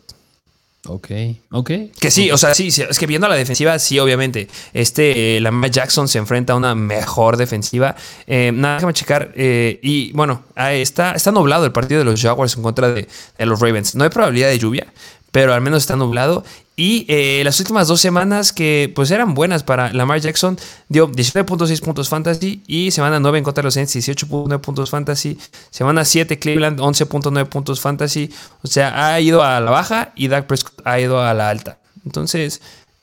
[0.87, 1.11] Ok,
[1.51, 1.71] ok.
[1.99, 4.47] Que sí, o sea, sí, es que viendo la defensiva, sí, obviamente.
[4.73, 7.95] Este, eh, Lamar Jackson se enfrenta a una mejor defensiva.
[8.25, 9.31] Eh, nada, déjame checar.
[9.35, 13.07] Eh, y bueno, está, está nublado el partido de los Jaguars en contra de,
[13.37, 13.93] de los Ravens.
[13.93, 14.87] No hay probabilidad de lluvia,
[15.31, 16.43] pero al menos está nublado.
[16.75, 20.57] Y eh, las últimas dos semanas que pues eran buenas para Lamar Jackson,
[20.89, 25.37] dio 19.6 puntos fantasy y semana 9 en contra de los Saints, 18.9 puntos fantasy.
[25.69, 28.31] Semana 7 Cleveland, 11.9 puntos fantasy.
[28.63, 31.77] O sea, ha ido a la baja y Dak Prescott ha ido a la alta.
[32.05, 32.61] Entonces,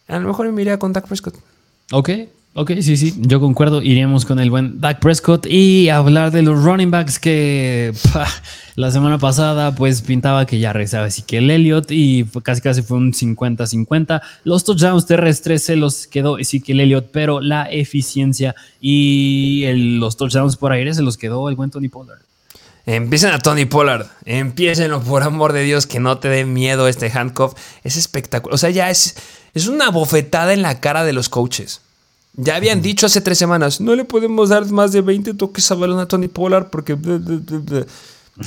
[0.08, 1.36] a lo mejor me iría con Dak Prescott.
[1.92, 2.10] Ok,
[2.54, 3.82] Ok, sí, sí, yo concuerdo.
[3.82, 7.92] Iríamos con el buen Dak Prescott y hablar de los running backs que
[8.74, 13.12] la semana pasada pues pintaba que ya regresaba Ezequiel Elliott y casi casi fue un
[13.12, 14.20] 50-50.
[14.42, 19.64] Los touchdowns terrestres se los quedó Ezequiel Elliott, pero la eficiencia y
[19.98, 22.22] los touchdowns por aire se los quedó el buen Tony Pollard.
[22.86, 24.06] Empiecen a Tony Pollard.
[24.24, 27.52] Empiecenlo, por amor de Dios, que no te dé miedo este handcuff.
[27.84, 28.54] Es espectacular.
[28.54, 29.14] O sea, ya es,
[29.52, 31.82] es una bofetada en la cara de los coaches.
[32.40, 35.74] Ya habían dicho hace tres semanas, no le podemos dar más de 20 toques a
[35.74, 36.96] balón a Tony Pollard porque...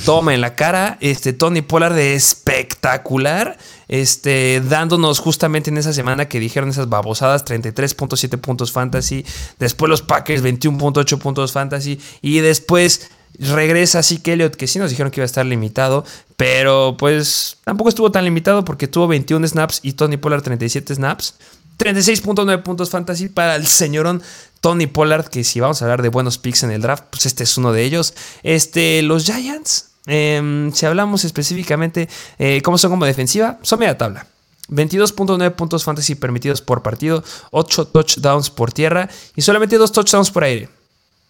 [0.06, 6.28] Toma en la cara, este Tony Pollard de espectacular, este, dándonos justamente en esa semana
[6.28, 9.26] que dijeron esas babosadas, 33.7 puntos fantasy,
[9.58, 14.88] después los Packers 21.8 puntos fantasy y después regresa así que Elliot, que sí nos
[14.88, 16.06] dijeron que iba a estar limitado,
[16.38, 21.34] pero pues tampoco estuvo tan limitado porque tuvo 21 snaps y Tony Pollard 37 snaps.
[21.78, 24.22] 36.9 puntos fantasy para el señorón
[24.60, 27.44] Tony Pollard, que si vamos a hablar de buenos picks en el draft, pues este
[27.44, 28.14] es uno de ellos.
[28.42, 32.08] Este, los Giants, em, si hablamos específicamente
[32.38, 34.26] eh, cómo son como defensiva, son media tabla.
[34.68, 40.44] 22.9 puntos fantasy permitidos por partido, 8 touchdowns por tierra y solamente 2 touchdowns por
[40.44, 40.68] aire.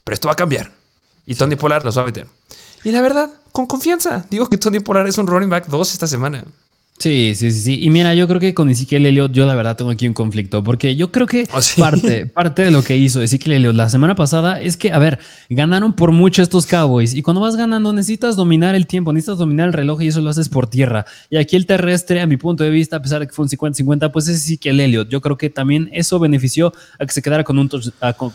[0.05, 0.70] Pero esto va a cambiar.
[1.26, 2.26] Y Tony Pollard los va a meter.
[2.84, 6.07] Y la verdad, con confianza, digo que Tony Pollard es un running back 2 esta
[6.07, 6.45] semana.
[6.99, 7.78] Sí, sí, sí, sí.
[7.82, 10.62] Y mira, yo creo que con Ezequiel Elliott, yo la verdad tengo aquí un conflicto,
[10.62, 14.14] porque yo creo que oh, parte, parte de lo que hizo Ezequiel Elliott la semana
[14.14, 15.18] pasada es que, a ver,
[15.51, 17.14] ganaron por mucho estos Cowboys.
[17.14, 20.30] Y cuando vas ganando, necesitas dominar el tiempo, necesitas dominar el reloj y eso lo
[20.30, 21.05] haces por tierra.
[21.28, 23.49] Y aquí el terrestre, a mi punto de vista, a pesar de que fue un
[23.49, 25.09] 50-50, pues es Ezequiel Elliott.
[25.09, 27.68] Yo creo que también eso benefició a que se quedara con, un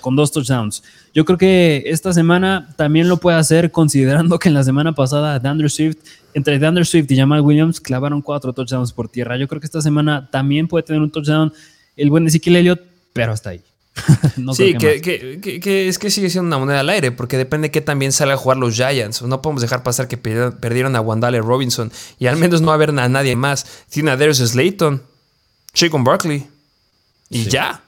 [0.01, 0.83] con dos touchdowns.
[1.13, 5.39] Yo creo que esta semana también lo puede hacer, considerando que en la semana pasada,
[5.41, 5.99] Andrew Swift
[6.37, 9.37] entre DeAndre Swift y Jamal Williams clavaron cuatro touchdowns por tierra.
[9.37, 11.51] Yo creo que esta semana también puede tener un touchdown
[11.95, 12.81] el buen Ezekiel Elliott,
[13.11, 13.63] pero hasta ahí.
[14.53, 18.35] sí, que, es que sigue siendo una moneda al aire, porque depende que también salga
[18.35, 19.23] a jugar los Giants.
[19.23, 22.75] No podemos dejar pasar que perdieron a Wandale Robinson y al menos no va a
[22.75, 23.65] haber a nadie más.
[23.89, 25.01] Tiene a Darius Slayton,
[25.73, 26.45] Chicken Barkley
[27.31, 27.81] y ya.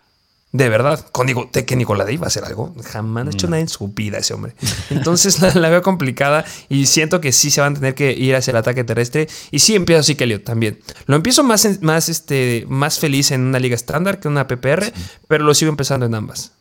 [0.52, 2.74] De verdad, con digo, que Nicolás iba a hacer algo.
[2.84, 4.56] Jamás ha hecho nada en su vida ese hombre.
[4.90, 8.52] Entonces la, veo complicada y siento que sí se van a tener que ir hacia
[8.52, 9.28] el ataque terrestre.
[9.52, 10.80] Y sí empiezo así que Elliot también.
[11.06, 14.92] Lo empiezo más, más, este, más feliz en una liga estándar que en una PPR,
[15.28, 16.54] pero lo sigo empezando en ambas.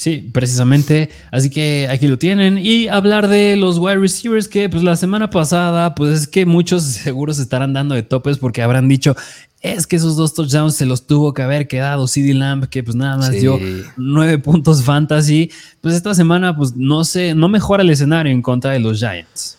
[0.00, 1.10] Sí, precisamente.
[1.30, 2.56] Así que aquí lo tienen.
[2.56, 6.84] Y hablar de los wide receivers que pues la semana pasada, pues es que muchos
[7.04, 9.14] seguros estarán dando de topes porque habrán dicho,
[9.60, 12.96] es que esos dos touchdowns se los tuvo que haber quedado CD Lamb, que pues
[12.96, 13.60] nada más dio
[13.98, 15.50] nueve puntos fantasy.
[15.82, 19.58] Pues esta semana, pues no sé, no mejora el escenario en contra de los Giants.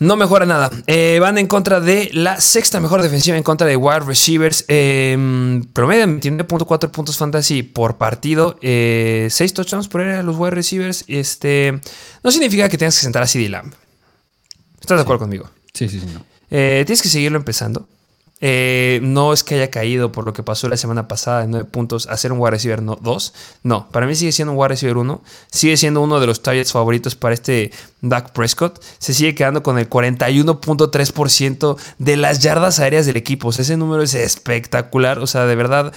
[0.00, 0.70] No mejora nada.
[0.86, 4.64] Eh, van en contra de la sexta mejor defensiva en contra de wide receivers.
[4.68, 8.58] Eh, promedio 29.4 puntos fantasy por partido.
[8.62, 11.04] Eh, 6 touchdowns por a los wide receivers.
[11.08, 11.80] Este,
[12.22, 13.72] no significa que tengas que sentar a CD Lamb.
[14.80, 15.50] ¿Estás de acuerdo conmigo?
[15.74, 16.06] Sí, sí, sí.
[16.50, 17.88] Eh, tienes que seguirlo empezando.
[18.40, 21.68] Eh, no es que haya caído por lo que pasó la semana pasada de 9
[21.72, 23.34] puntos a ser un wide receiver 2.
[23.64, 25.22] No, para mí sigue siendo un wide receiver 1.
[25.50, 28.80] Sigue siendo uno de los targets favoritos para este Dak Prescott.
[28.98, 33.50] Se sigue quedando con el 41.3% de las yardas aéreas del equipo.
[33.50, 35.18] ese número es espectacular.
[35.18, 35.92] O sea, de verdad,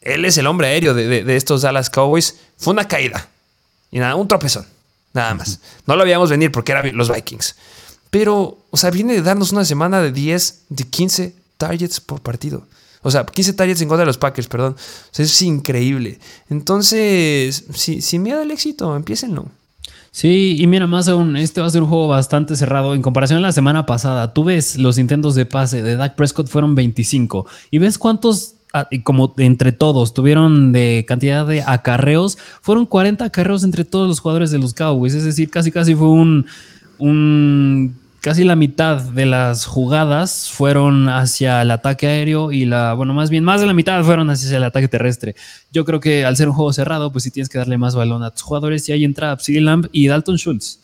[0.00, 2.36] él es el hombre aéreo de, estos Dallas Cowboys.
[2.56, 3.28] Fue una caída.
[3.90, 4.66] Y nada, un tropezón.
[5.12, 5.60] Nada más.
[5.86, 7.54] No lo veíamos venir porque eran los Vikings.
[8.08, 12.66] Pero, o sea, viene de darnos una semana de 10, de 15 targets por partido.
[13.02, 14.74] O sea, 15 targets en contra de los Packers, perdón.
[14.74, 16.18] O sea, es increíble.
[16.50, 19.46] Entonces, si, sin miedo al éxito, empiecenlo.
[20.10, 22.94] Sí, y mira, más aún, este va a ser un juego bastante cerrado.
[22.94, 26.48] En comparación a la semana pasada, tú ves los intentos de pase de Dak Prescott
[26.48, 27.46] fueron 25.
[27.70, 32.38] Y ves cuántos, ah, como entre todos, tuvieron de cantidad de acarreos.
[32.60, 35.14] Fueron 40 acarreos entre todos los jugadores de los Cowboys.
[35.14, 36.46] Es decir, casi casi fue un,
[36.98, 43.12] un casi la mitad de las jugadas fueron hacia el ataque aéreo y la, bueno,
[43.12, 45.34] más bien más de la mitad fueron hacia el ataque terrestre.
[45.72, 48.22] Yo creo que al ser un juego cerrado, pues sí tienes que darle más balón
[48.22, 50.78] a tus jugadores y ahí entra Psy Lamb y Dalton Schultz.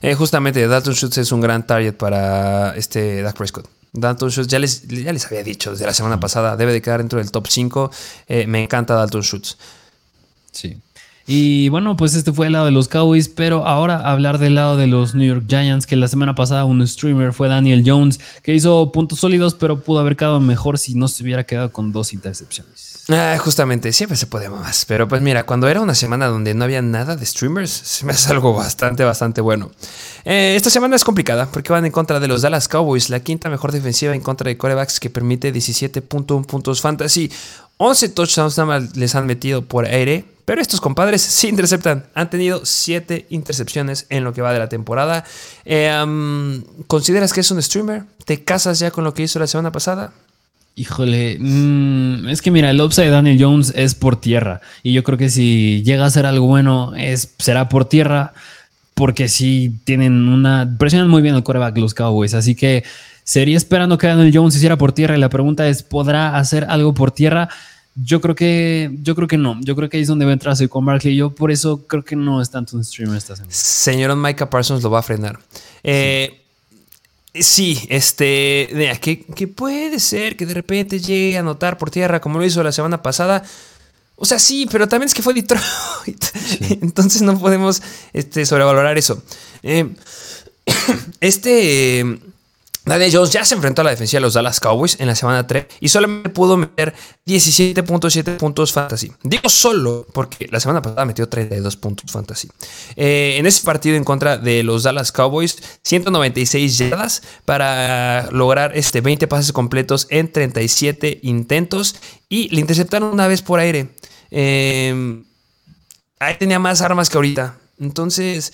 [0.00, 3.68] Eh, justamente, Dalton Schultz es un gran target para este Dak Prescott.
[3.92, 7.00] Dalton Schultz, ya les, ya les había dicho desde la semana pasada, debe de quedar
[7.00, 7.90] dentro del top 5.
[8.28, 9.58] Eh, me encanta Dalton Schultz.
[10.52, 10.80] Sí.
[11.28, 14.76] Y bueno, pues este fue el lado de los Cowboys, pero ahora hablar del lado
[14.76, 18.54] de los New York Giants, que la semana pasada un streamer fue Daniel Jones, que
[18.54, 22.12] hizo puntos sólidos, pero pudo haber quedado mejor si no se hubiera quedado con dos
[22.12, 23.04] intercepciones.
[23.08, 24.84] Ah, justamente, siempre se puede más.
[24.84, 28.12] Pero pues mira, cuando era una semana donde no había nada de streamers, se me
[28.12, 29.72] hace algo bastante, bastante bueno.
[30.24, 33.50] Eh, esta semana es complicada porque van en contra de los Dallas Cowboys, la quinta
[33.50, 37.32] mejor defensiva en contra de corebacks que permite 17.1 puntos fantasy.
[37.78, 42.06] 11 touchdowns nada más les han metido por aire Pero estos compadres sí interceptan.
[42.14, 45.24] Han tenido siete intercepciones en lo que va de la temporada.
[45.64, 45.92] Eh,
[46.86, 48.04] ¿Consideras que es un streamer?
[48.24, 50.12] ¿Te casas ya con lo que hizo la semana pasada?
[50.76, 54.60] Híjole, mmm, es que mira, el upside de Daniel Jones es por tierra.
[54.84, 58.32] Y yo creo que si llega a ser algo bueno, es, será por tierra.
[58.94, 60.76] Porque si tienen una.
[60.78, 62.34] Presionan muy bien el coreback los Cowboys.
[62.34, 62.84] Así que
[63.24, 65.16] sería esperando que Daniel Jones hiciera por tierra.
[65.16, 67.48] Y la pregunta es: ¿podrá hacer algo por tierra?
[67.98, 69.58] Yo creo que, yo creo que no.
[69.62, 71.16] Yo creo que ahí es donde va a entrar con Barkley.
[71.16, 73.52] Yo por eso creo que no es tanto un streamer esta semana.
[73.54, 75.38] Señor Micah Parsons lo va a frenar.
[75.82, 76.44] Eh,
[77.34, 77.86] sí.
[77.88, 78.68] este.
[78.74, 82.44] Mira, que, que, puede ser que de repente llegue a anotar por tierra como lo
[82.44, 83.42] hizo la semana pasada.
[84.16, 86.22] O sea, sí, pero también es que fue Detroit.
[86.22, 86.78] Sí.
[86.82, 87.82] Entonces no podemos
[88.12, 89.22] este, sobrevalorar eso.
[89.62, 89.94] Eh,
[91.20, 92.18] este.
[92.86, 95.44] Daniel Jones ya se enfrentó a la defensiva de los Dallas Cowboys en la semana
[95.44, 96.94] 3 y solamente pudo meter
[97.26, 99.12] 17.7 puntos fantasy.
[99.24, 102.48] Digo solo porque la semana pasada metió 32 puntos fantasy.
[102.94, 109.00] Eh, en ese partido en contra de los Dallas Cowboys, 196 yardas para lograr este
[109.00, 111.96] 20 pases completos en 37 intentos
[112.28, 113.88] y le interceptaron una vez por aire.
[114.30, 115.24] Eh,
[116.20, 117.58] ahí tenía más armas que ahorita.
[117.80, 118.52] Entonces,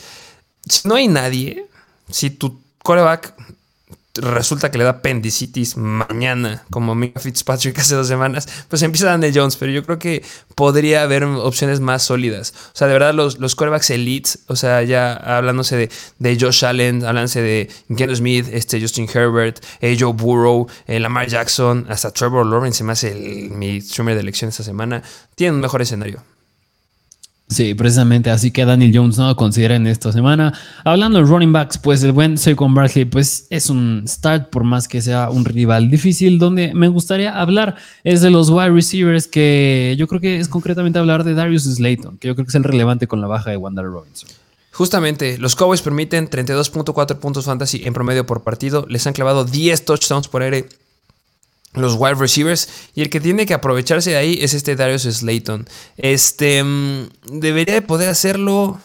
[0.66, 1.66] si no hay nadie,
[2.10, 3.34] si tu coreback
[4.14, 9.32] resulta que le da apendicitis mañana, como Mika Fitzpatrick hace dos semanas, pues empieza Daniel
[9.34, 10.22] Jones, pero yo creo que
[10.54, 12.52] podría haber opciones más sólidas.
[12.68, 16.64] O sea, de verdad, los, los quarterbacks elites, o sea, ya hablándose de, de Josh
[16.64, 22.10] Allen, hablándose de Geno Smith, este, Justin Herbert, eh, Joe Burrow, eh, Lamar Jackson, hasta
[22.10, 25.02] Trevor Lawrence, se me hace el, mi streamer de elección esta semana,
[25.34, 26.22] tienen un mejor escenario.
[27.52, 30.54] Sí, precisamente, así que Daniel Jones no lo considera en esta semana.
[30.84, 34.88] Hablando de running backs, pues el buen Saquon Barkley pues es un start por más
[34.88, 36.38] que sea un rival difícil.
[36.38, 40.98] Donde me gustaría hablar es de los wide receivers que yo creo que es concretamente
[40.98, 43.58] hablar de Darius Slayton, que yo creo que es el relevante con la baja de
[43.58, 44.30] Wander Robinson.
[44.70, 48.86] Justamente, los Cowboys permiten 32.4 puntos fantasy en promedio por partido.
[48.88, 50.66] Les han clavado 10 touchdowns por aire
[51.74, 52.68] los wide receivers.
[52.94, 55.68] Y el que tiene que aprovecharse de ahí es este Darius Slayton.
[55.96, 58.80] Este mm, debería de poder hacerlo.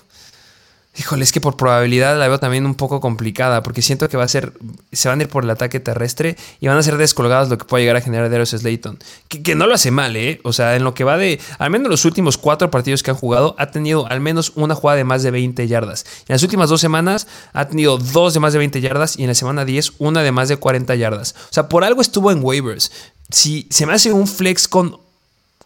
[1.00, 4.24] Híjole, es que por probabilidad la veo también un poco complicada, porque siento que va
[4.24, 4.54] a ser,
[4.92, 7.66] se van a ir por el ataque terrestre y van a ser descolgados lo que
[7.66, 8.98] puede llegar a generar Darius Slayton.
[9.28, 10.42] Que, que, no lo hace mal, ¿eh?
[10.44, 13.18] O sea, en lo que va de, al menos los últimos cuatro partidos que han
[13.18, 16.04] jugado, ha tenido al menos una jugada de más de 20 yardas.
[16.28, 19.28] En las últimas dos semanas ha tenido dos de más de 20 yardas y en
[19.28, 21.36] la semana 10 una de más de 40 yardas.
[21.38, 22.92] O sea, por algo estuvo en waivers.
[23.30, 24.98] Si se me hace un flex con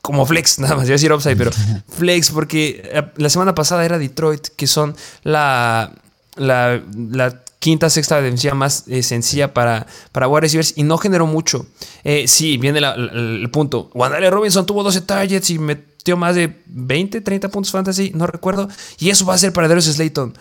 [0.01, 1.51] como flex, nada más, iba a decir upside, pero
[1.89, 5.93] flex, porque eh, la semana pasada era Detroit, que son la,
[6.35, 11.27] la, la quinta, sexta defensiva más eh, sencilla para, para wide receivers y no generó
[11.27, 11.67] mucho.
[12.03, 13.91] Eh, sí, viene la, la, el punto.
[13.93, 18.67] Wandale Robinson tuvo 12 targets y metió más de 20, 30 puntos fantasy, no recuerdo.
[18.97, 20.33] Y eso va a ser para Darius Slayton.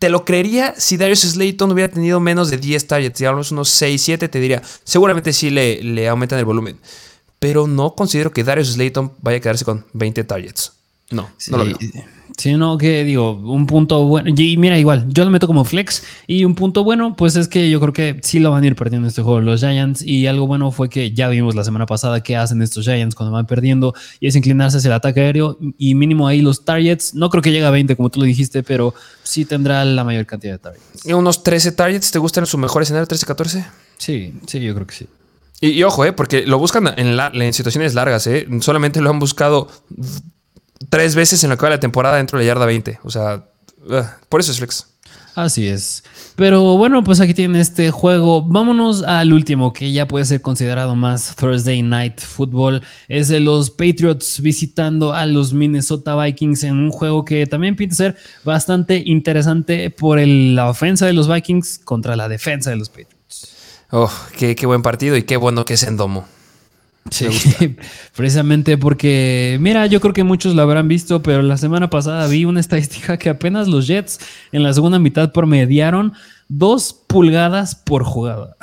[0.00, 4.02] Te lo creería si Darius Slayton hubiera tenido menos de 10 targets, digamos unos 6,
[4.02, 6.80] 7, te diría, seguramente sí le, le aumentan el volumen
[7.44, 10.72] pero no considero que Darius Slayton vaya a quedarse con 20 targets.
[11.10, 11.76] No, sí, no lo veo.
[12.38, 14.30] Sí, no, que digo, un punto bueno.
[14.34, 16.04] Y mira, igual, yo lo meto como flex.
[16.26, 18.76] Y un punto bueno, pues es que yo creo que sí lo van a ir
[18.76, 20.00] perdiendo este juego los Giants.
[20.00, 23.34] Y algo bueno fue que ya vimos la semana pasada qué hacen estos Giants cuando
[23.34, 23.92] van perdiendo.
[24.20, 25.58] Y es inclinarse hacia el ataque aéreo.
[25.76, 27.14] Y mínimo ahí los targets.
[27.14, 30.24] No creo que llegue a 20, como tú lo dijiste, pero sí tendrá la mayor
[30.24, 31.04] cantidad de targets.
[31.04, 32.10] ¿Y unos 13 targets?
[32.10, 33.66] ¿Te gustan su mejor escenario, 13-14?
[33.98, 35.06] Sí, sí, yo creo que sí.
[35.66, 38.46] Y, ojo, eh, porque lo buscan en, la, situaciones largas, eh.
[38.60, 39.68] Solamente lo han buscado
[40.90, 43.00] tres veces en lo que va la temporada dentro de la yarda 20.
[43.02, 43.44] O sea,
[44.28, 44.88] por eso es flex.
[45.34, 46.04] Así es.
[46.36, 48.42] Pero bueno, pues aquí tienen este juego.
[48.42, 52.82] Vámonos al último, que ya puede ser considerado más Thursday Night Football.
[53.08, 57.94] Es de los Patriots visitando a los Minnesota Vikings en un juego que también pinta
[57.94, 63.13] ser bastante interesante por la ofensa de los Vikings contra la defensa de los Patriots.
[63.96, 66.26] Oh, qué, qué, buen partido y qué bueno que es en domo.
[67.12, 67.28] Sí,
[68.16, 72.44] precisamente porque, mira, yo creo que muchos lo habrán visto, pero la semana pasada vi
[72.44, 74.18] una estadística que apenas los Jets
[74.50, 76.12] en la segunda mitad promediaron
[76.48, 78.56] dos pulgadas por jugada.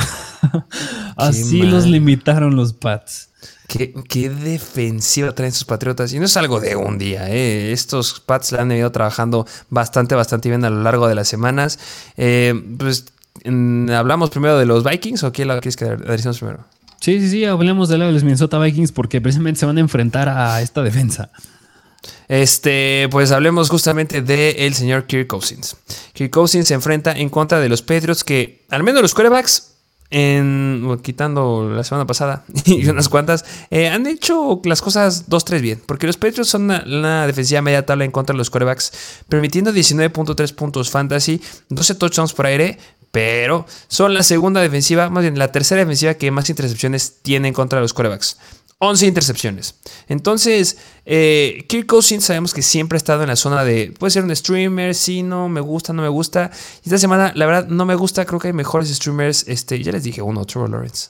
[1.15, 3.29] Así los limitaron los Pats.
[3.69, 6.11] Qué, qué, defensiva traen sus Patriotas.
[6.11, 7.29] Y no es algo de un día.
[7.29, 7.71] ¿eh?
[7.71, 11.79] Estos Pats la han venido trabajando bastante, bastante bien a lo largo de las semanas.
[12.17, 13.05] Eh, pues
[13.43, 16.65] ¿Hablamos primero de los Vikings o la quieres que decimos primero?
[16.99, 20.61] Sí, sí, sí, hablemos de los Minnesota Vikings porque precisamente se van a enfrentar a
[20.61, 21.31] esta defensa.
[22.27, 25.75] Este, pues hablemos justamente del el señor Kirk Cousins.
[26.13, 29.71] Kirk Cousins se enfrenta en contra de los Patriots que, al menos los quarterbacks,
[30.11, 35.81] en, quitando la semana pasada y unas cuantas, eh, han hecho las cosas 2-3 bien.
[35.85, 40.53] Porque los Patriots son una, defensiva media tabla en contra de los corebacks, permitiendo 19.3
[40.53, 42.77] puntos fantasy, 12 touchdowns por aire.
[43.11, 47.53] Pero son la segunda defensiva, más bien la tercera defensiva que más intercepciones tiene en
[47.53, 48.37] contra los corebacks.
[48.83, 49.75] 11 intercepciones.
[50.07, 54.23] Entonces, eh, Kirk Cousins sabemos que siempre ha estado en la zona de, puede ser
[54.23, 56.49] un streamer, sí, no, me gusta, no me gusta.
[56.83, 59.47] Esta semana, la verdad, no me gusta, creo que hay mejores streamers.
[59.47, 61.09] Este, ya les dije uno, Trevor Lawrence.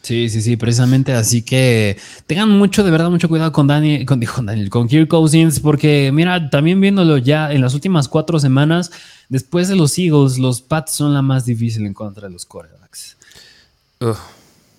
[0.00, 1.12] Sí, sí, sí, precisamente.
[1.12, 5.60] Así que tengan mucho, de verdad, mucho cuidado con Daniel, con, Daniel, con Kirk Cousins,
[5.60, 8.90] porque mira, también viéndolo ya en las últimas cuatro semanas,
[9.28, 13.16] después de los Eagles, los Pats son la más difícil en contra de los quarterbacks.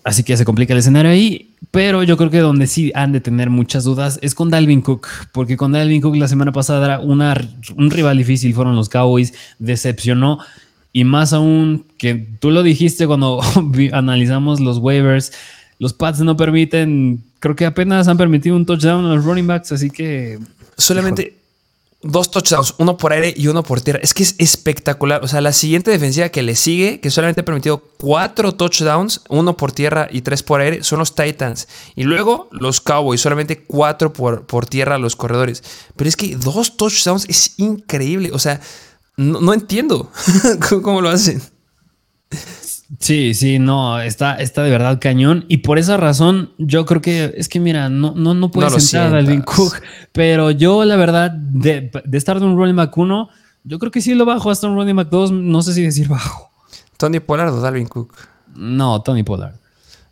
[0.02, 1.54] Así que se complica el escenario ahí.
[1.70, 5.08] Pero yo creo que donde sí han de tener muchas dudas es con Dalvin Cook,
[5.32, 7.34] porque con Dalvin Cook la semana pasada era una,
[7.76, 10.38] un rival difícil, fueron los Cowboys, decepcionó.
[10.94, 13.40] Y más aún que tú lo dijiste cuando
[13.92, 15.32] analizamos los waivers,
[15.80, 19.72] los Pats no permiten, creo que apenas han permitido un touchdown a los running backs,
[19.72, 20.38] así que...
[20.78, 21.36] Solamente
[22.04, 23.98] dos touchdowns, uno por aire y uno por tierra.
[24.02, 25.24] Es que es espectacular.
[25.24, 29.56] O sea, la siguiente defensiva que le sigue, que solamente ha permitido cuatro touchdowns, uno
[29.56, 31.66] por tierra y tres por aire, son los Titans.
[31.96, 35.64] Y luego los Cowboys, solamente cuatro por, por tierra los corredores.
[35.96, 38.30] Pero es que dos touchdowns es increíble.
[38.32, 38.60] O sea,
[39.16, 40.10] no, no entiendo
[40.82, 41.40] cómo lo hacen.
[43.00, 45.44] Sí, sí, no, está, está de verdad cañón.
[45.48, 49.08] Y por esa razón, yo creo que es que, mira, no, no, no puedes sentar
[49.08, 49.74] a Dalvin Cook.
[50.12, 53.28] Pero yo, la verdad, de, estar de un running back 1,
[53.64, 55.32] yo creo que sí lo bajo hasta un running back 2.
[55.32, 56.50] No sé si decir bajo.
[56.96, 58.14] ¿Tony Pollard o Dalvin Cook?
[58.54, 59.54] No, Tony Pollard.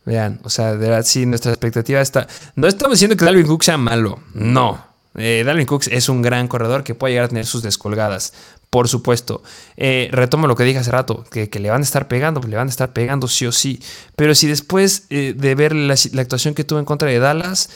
[0.04, 2.26] Vean, o sea, de verdad, sí, nuestra expectativa está.
[2.56, 4.20] No estamos diciendo que Dalvin Cook sea malo.
[4.34, 4.84] No.
[5.14, 8.32] Eh, Dalvin Cook es un gran corredor que puede llegar a tener sus descolgadas
[8.72, 9.42] por supuesto.
[9.76, 12.68] Eh, retomo lo que dije hace rato, que, le van a estar pegando, le van
[12.68, 13.78] a estar pegando sí o sí.
[14.16, 17.68] Pero si después eh, de ver la, actuación que tuvo en contra de Dallas,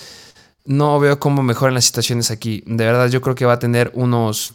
[0.64, 2.62] no veo cómo mejoran las situaciones aquí.
[2.64, 4.54] De verdad, yo creo que va a tener unos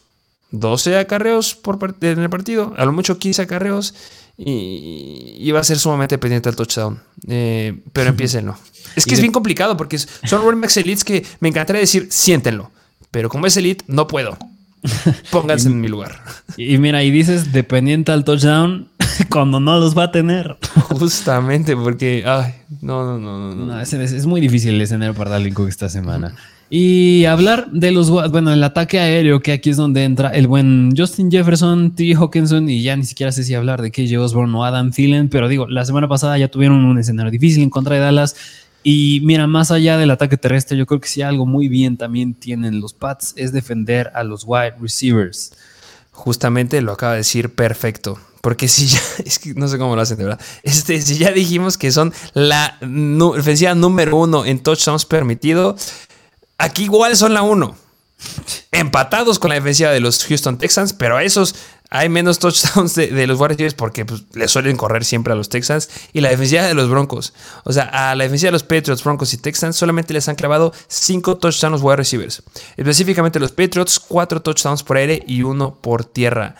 [0.50, 3.94] 12 acarreos por en el partido, a lo mucho 15 acarreos.
[4.36, 7.00] Y, va a ser sumamente pendiente al touchdown.
[7.28, 8.58] Eh, pero empiecenlo.
[8.96, 12.72] Es que es bien complicado porque son running backs elites que me encantaría decir, siéntenlo.
[13.12, 14.39] Pero como es elite, no puedo.
[15.32, 16.19] Pónganse en mi lugar.
[16.57, 18.88] Y mira, y dices dependiente al touchdown
[19.29, 20.57] cuando no los va a tener.
[20.89, 23.65] Justamente porque, ay, no, no, no, no.
[23.65, 26.36] no es, muy difícil el escenario para Dalvin Cook esta semana.
[26.73, 30.93] Y hablar de los, bueno, el ataque aéreo, que aquí es donde entra el buen
[30.95, 32.15] Justin Jefferson, T.
[32.15, 35.49] Hawkinson, y ya ni siquiera sé si hablar de KJ Osborne o Adam Thielen, pero
[35.49, 38.38] digo, la semana pasada ya tuvieron un escenario difícil en contra de Dallas
[38.84, 42.34] y mira, más allá del ataque terrestre, yo creo que si algo muy bien también
[42.34, 45.53] tienen los Pats es defender a los wide receivers.
[46.11, 48.19] Justamente lo acaba de decir perfecto.
[48.41, 50.41] Porque si ya, es que no sé cómo lo hacen de verdad.
[50.63, 52.77] Este, si ya dijimos que son la
[53.21, 55.75] ofensiva número uno en touchdowns permitido,
[56.57, 57.75] aquí igual son la uno.
[58.71, 61.55] Empatados con la defensiva de los Houston Texans, pero a esos
[61.94, 65.89] hay menos touchdowns de, los Warriors porque pues, le suelen correr siempre a los Texans.
[66.14, 67.34] Y la defensiva de los Broncos.
[67.66, 70.74] O sea, a la defensiva de los Patriots, Broncos y Texans solamente les han clavado
[70.88, 72.44] 5 touchdowns wide receivers.
[72.78, 76.56] Específicamente los Patriots, 4 touchdowns por aire y 1 por tierra.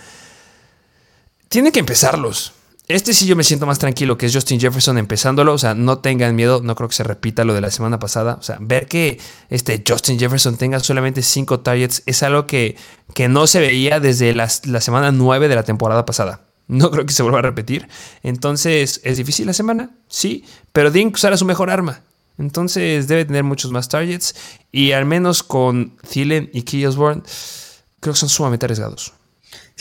[1.48, 2.52] Tienen que empezarlos.
[2.88, 5.54] Este sí yo me siento más tranquilo, que es Justin Jefferson empezándolo.
[5.54, 8.38] O sea, no tengan miedo, no creo que se repita lo de la semana pasada.
[8.40, 9.20] O sea, ver que
[9.50, 12.76] este Justin Jefferson tenga solamente 5 targets es algo que,
[13.14, 16.42] que no se veía desde la, semana 9 de la temporada pasada.
[16.68, 17.88] No creo que se vuelva a repetir.
[18.24, 19.92] Entonces, ¿es difícil la semana?
[20.08, 22.02] Sí, pero Dink usará su mejor arma.
[22.38, 24.36] Entonces debe tener muchos más targets.
[24.72, 29.14] Y al menos con Thielen y Key creo que son sumamente arriesgados.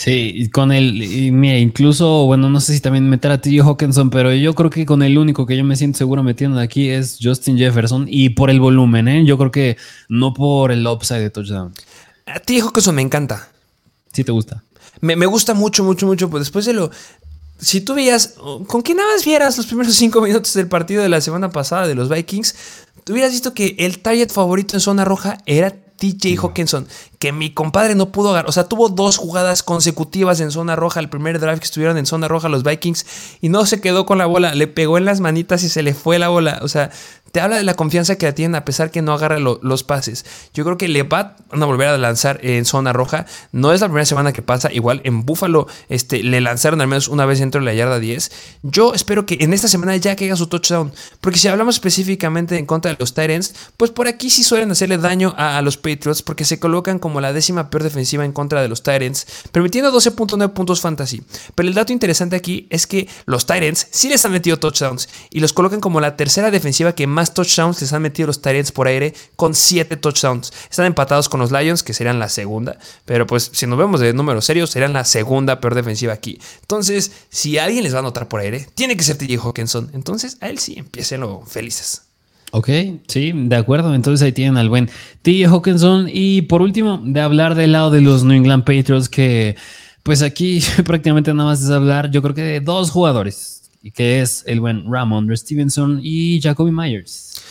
[0.01, 3.69] Sí, con el, y mira, incluso, bueno, no sé si también meter a T.J.
[3.69, 6.65] Hawkinson, pero yo creo que con el único que yo me siento seguro metiendo de
[6.65, 9.27] aquí es Justin Jefferson y por el volumen, ¿eh?
[9.27, 9.77] Yo creo que
[10.09, 11.75] no por el upside de touchdown.
[12.25, 12.67] A T.J.
[12.67, 13.51] Hawkinson me encanta.
[14.11, 14.65] Sí, te gusta.
[15.03, 16.31] Me, me, gusta mucho, mucho, mucho.
[16.31, 16.91] Pues después de lo.
[17.59, 18.37] Si tú veías,
[18.69, 21.87] con que nada más vieras los primeros cinco minutos del partido de la semana pasada
[21.87, 22.55] de los Vikings,
[23.05, 26.89] tú hubieras visto que el target favorito en zona roja era TJ Hawkinson,
[27.19, 28.49] que mi compadre no pudo agarrar.
[28.49, 30.99] O sea, tuvo dos jugadas consecutivas en zona roja.
[30.99, 33.05] El primer drive que estuvieron en zona roja los Vikings
[33.43, 34.55] y no se quedó con la bola.
[34.55, 36.61] Le pegó en las manitas y se le fue la bola.
[36.63, 36.91] O sea,
[37.33, 40.25] te habla de la confianza que la tienen a pesar que no agarra los pases.
[40.55, 43.27] Yo creo que le van a volver a lanzar en zona roja.
[43.53, 44.73] No es la primera semana que pasa.
[44.73, 48.31] Igual en Buffalo este, le lanzaron al menos una vez dentro de la yarda 10.
[48.63, 50.93] Yo espero que en esta semana ya caiga su touchdown.
[51.21, 54.99] Porque si hablamos específicamente en contra de los Titans, pues por aquí sí suelen hacerle
[54.99, 58.69] daño a, los Patriots porque se colocan como la décima peor defensiva en contra de
[58.69, 61.23] los Titans, permitiendo 12.9 puntos fantasy.
[61.55, 65.41] Pero el dato interesante aquí es que los Titans sí les han metido touchdowns y
[65.41, 68.87] los colocan como la tercera defensiva que más touchdowns les han metido los Titans por
[68.87, 70.53] aire con 7 touchdowns.
[70.71, 74.13] Están empatados con los Lions, que serían la segunda, pero pues si nos vemos de
[74.13, 76.39] números serios, serían la segunda peor defensiva aquí.
[76.63, 79.91] Entonces, si alguien les va a anotar por aire, tiene que ser TJ Hawkinson.
[79.93, 82.03] Entonces, a él sí, empiecenlo felices.
[82.53, 82.69] Ok,
[83.07, 83.95] sí, de acuerdo.
[83.95, 84.91] Entonces ahí tienen al buen
[85.23, 85.45] T.
[85.47, 86.09] Hawkinson.
[86.13, 89.57] Y por último, de hablar del lado de los New England Patriots, que
[90.03, 94.21] pues aquí prácticamente nada más es hablar, yo creo que de dos jugadores, y que
[94.21, 97.43] es el buen Ramon Stevenson y Jacoby Myers.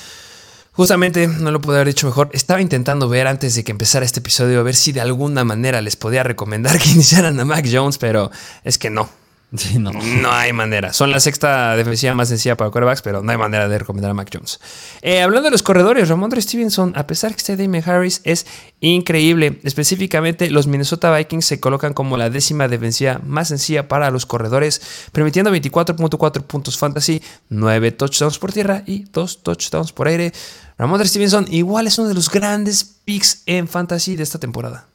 [0.71, 2.29] Justamente, no lo pude haber dicho mejor.
[2.31, 5.81] Estaba intentando ver antes de que empezara este episodio, a ver si de alguna manera
[5.81, 8.31] les podía recomendar que iniciaran a Mac Jones, pero
[8.63, 9.09] es que no
[9.79, 9.91] no.
[10.31, 10.93] hay manera.
[10.93, 14.13] Son la sexta defensiva más sencilla para quarterbacks, pero no hay manera de recomendar a
[14.13, 14.59] Mac Jones.
[15.01, 18.45] Eh, hablando de los corredores, Ramondre Stevenson, a pesar que esté Damien Harris, es
[18.79, 19.59] increíble.
[19.63, 25.09] Específicamente, los Minnesota Vikings se colocan como la décima defensiva más sencilla para los corredores,
[25.11, 30.31] permitiendo 24.4 puntos fantasy, 9 touchdowns por tierra y 2 touchdowns por aire.
[30.77, 34.89] Ramondre Stevenson igual es uno de los grandes picks en fantasy de esta temporada.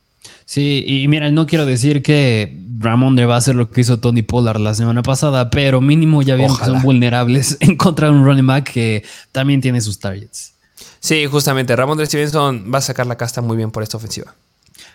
[0.47, 4.23] Sí, y mira, no quiero decir que Ramón va a hacer lo que hizo Tony
[4.23, 8.25] Pollard la semana pasada, pero mínimo ya vieron que son vulnerables en contra de un
[8.25, 10.53] running back que también tiene sus targets.
[11.01, 14.35] Sí, justamente, Ramón de Stevenson va a sacar la casta muy bien por esta ofensiva.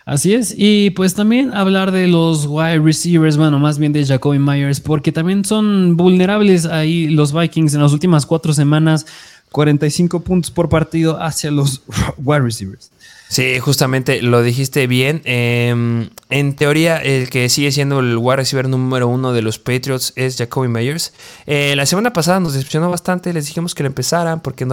[0.04, 4.38] Así es, y pues también hablar de los wide receivers, bueno, más bien de Jacoby
[4.38, 9.06] Myers, porque también son vulnerables ahí los Vikings en las últimas cuatro semanas,
[9.52, 11.82] 45 puntos por partido hacia los
[12.18, 12.90] wide receivers.
[13.30, 15.22] Sí, justamente lo dijiste bien.
[15.24, 20.12] Em, en teoría, el que sigue siendo el wide receiver número uno de los Patriots
[20.16, 21.12] es Jacoby Myers.
[21.46, 23.32] Eh, la semana pasada nos decepcionó bastante.
[23.32, 24.66] Les dijimos que lo empezaran porque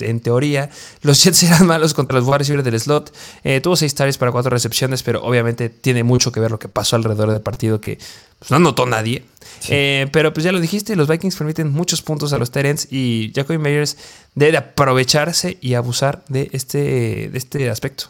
[0.00, 0.68] en teoría
[1.00, 3.14] los Jets eran malos contra los wide receivers del slot.
[3.44, 6.68] Eh, tuvo seis targets para cuatro recepciones, pero obviamente tiene mucho que ver lo que
[6.68, 7.98] pasó alrededor del partido que
[8.42, 9.24] pues, no notó nadie.
[9.68, 13.32] Eh, pero pues ya lo dijiste, los Vikings permiten muchos puntos a los Terrence y
[13.32, 13.96] Jacoby Meyers
[14.34, 18.06] debe aprovecharse y abusar de este, de este aspecto.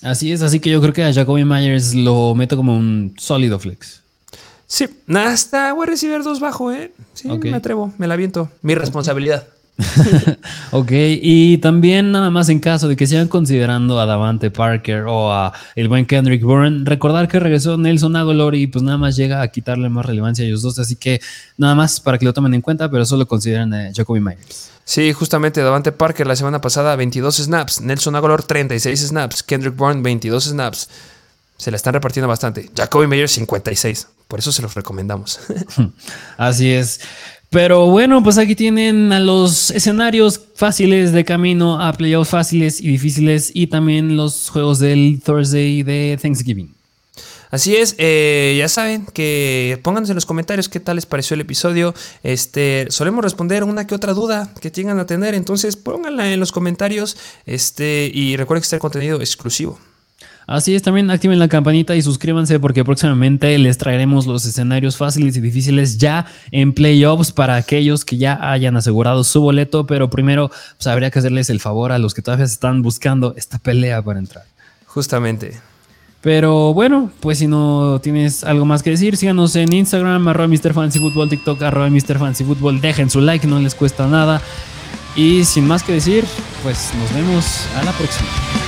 [0.00, 3.58] Así es, así que yo creo que a Jacoby Myers lo meto como un sólido
[3.58, 4.00] flex.
[4.66, 6.92] Sí, hasta voy a recibir dos bajo, ¿eh?
[7.12, 8.50] Sí, me atrevo, me la viento.
[8.62, 9.46] Mi responsabilidad.
[10.70, 15.32] Ok, y también nada más en caso de que sigan considerando a Davante Parker o
[15.32, 19.42] a el buen Kendrick Bourne, recordar que regresó Nelson Aguilar y pues nada más llega
[19.42, 21.20] a quitarle más relevancia a ellos dos, así que
[21.56, 24.70] nada más para que lo tomen en cuenta, pero solo consideran a Jacoby Myers.
[24.84, 30.02] Sí, justamente Davante Parker la semana pasada 22 snaps, Nelson Aguilar 36 snaps, Kendrick Bourne
[30.02, 30.88] 22 snaps.
[31.56, 32.68] Se la están repartiendo bastante.
[32.76, 34.08] Jacoby Myers 56.
[34.26, 35.38] Por eso se los recomendamos.
[36.36, 37.00] Así es.
[37.54, 42.88] Pero bueno, pues aquí tienen a los escenarios fáciles de camino a playoffs fáciles y
[42.88, 46.74] difíciles y también los juegos del Thursday de Thanksgiving.
[47.52, 51.42] Así es, eh, ya saben que pónganse en los comentarios qué tal les pareció el
[51.42, 51.94] episodio.
[52.24, 56.50] Este, solemos responder una que otra duda que tengan a tener, entonces pónganla en los
[56.50, 57.16] comentarios.
[57.46, 59.78] Este, y recuerden que está el contenido exclusivo.
[60.46, 65.36] Así es, también activen la campanita y suscríbanse porque próximamente les traeremos los escenarios fáciles
[65.36, 70.50] y difíciles ya en playoffs para aquellos que ya hayan asegurado su boleto, pero primero
[70.76, 74.18] pues, habría que hacerles el favor a los que todavía están buscando esta pelea para
[74.18, 74.44] entrar.
[74.86, 75.58] Justamente.
[76.20, 81.28] Pero bueno, pues si no tienes algo más que decir, síganos en Instagram, arroba MrFancyFootball,
[81.28, 84.40] TikTok, arroba MrFancyFootball, dejen su like, no les cuesta nada.
[85.16, 86.24] Y sin más que decir,
[86.62, 88.63] pues nos vemos a la próxima.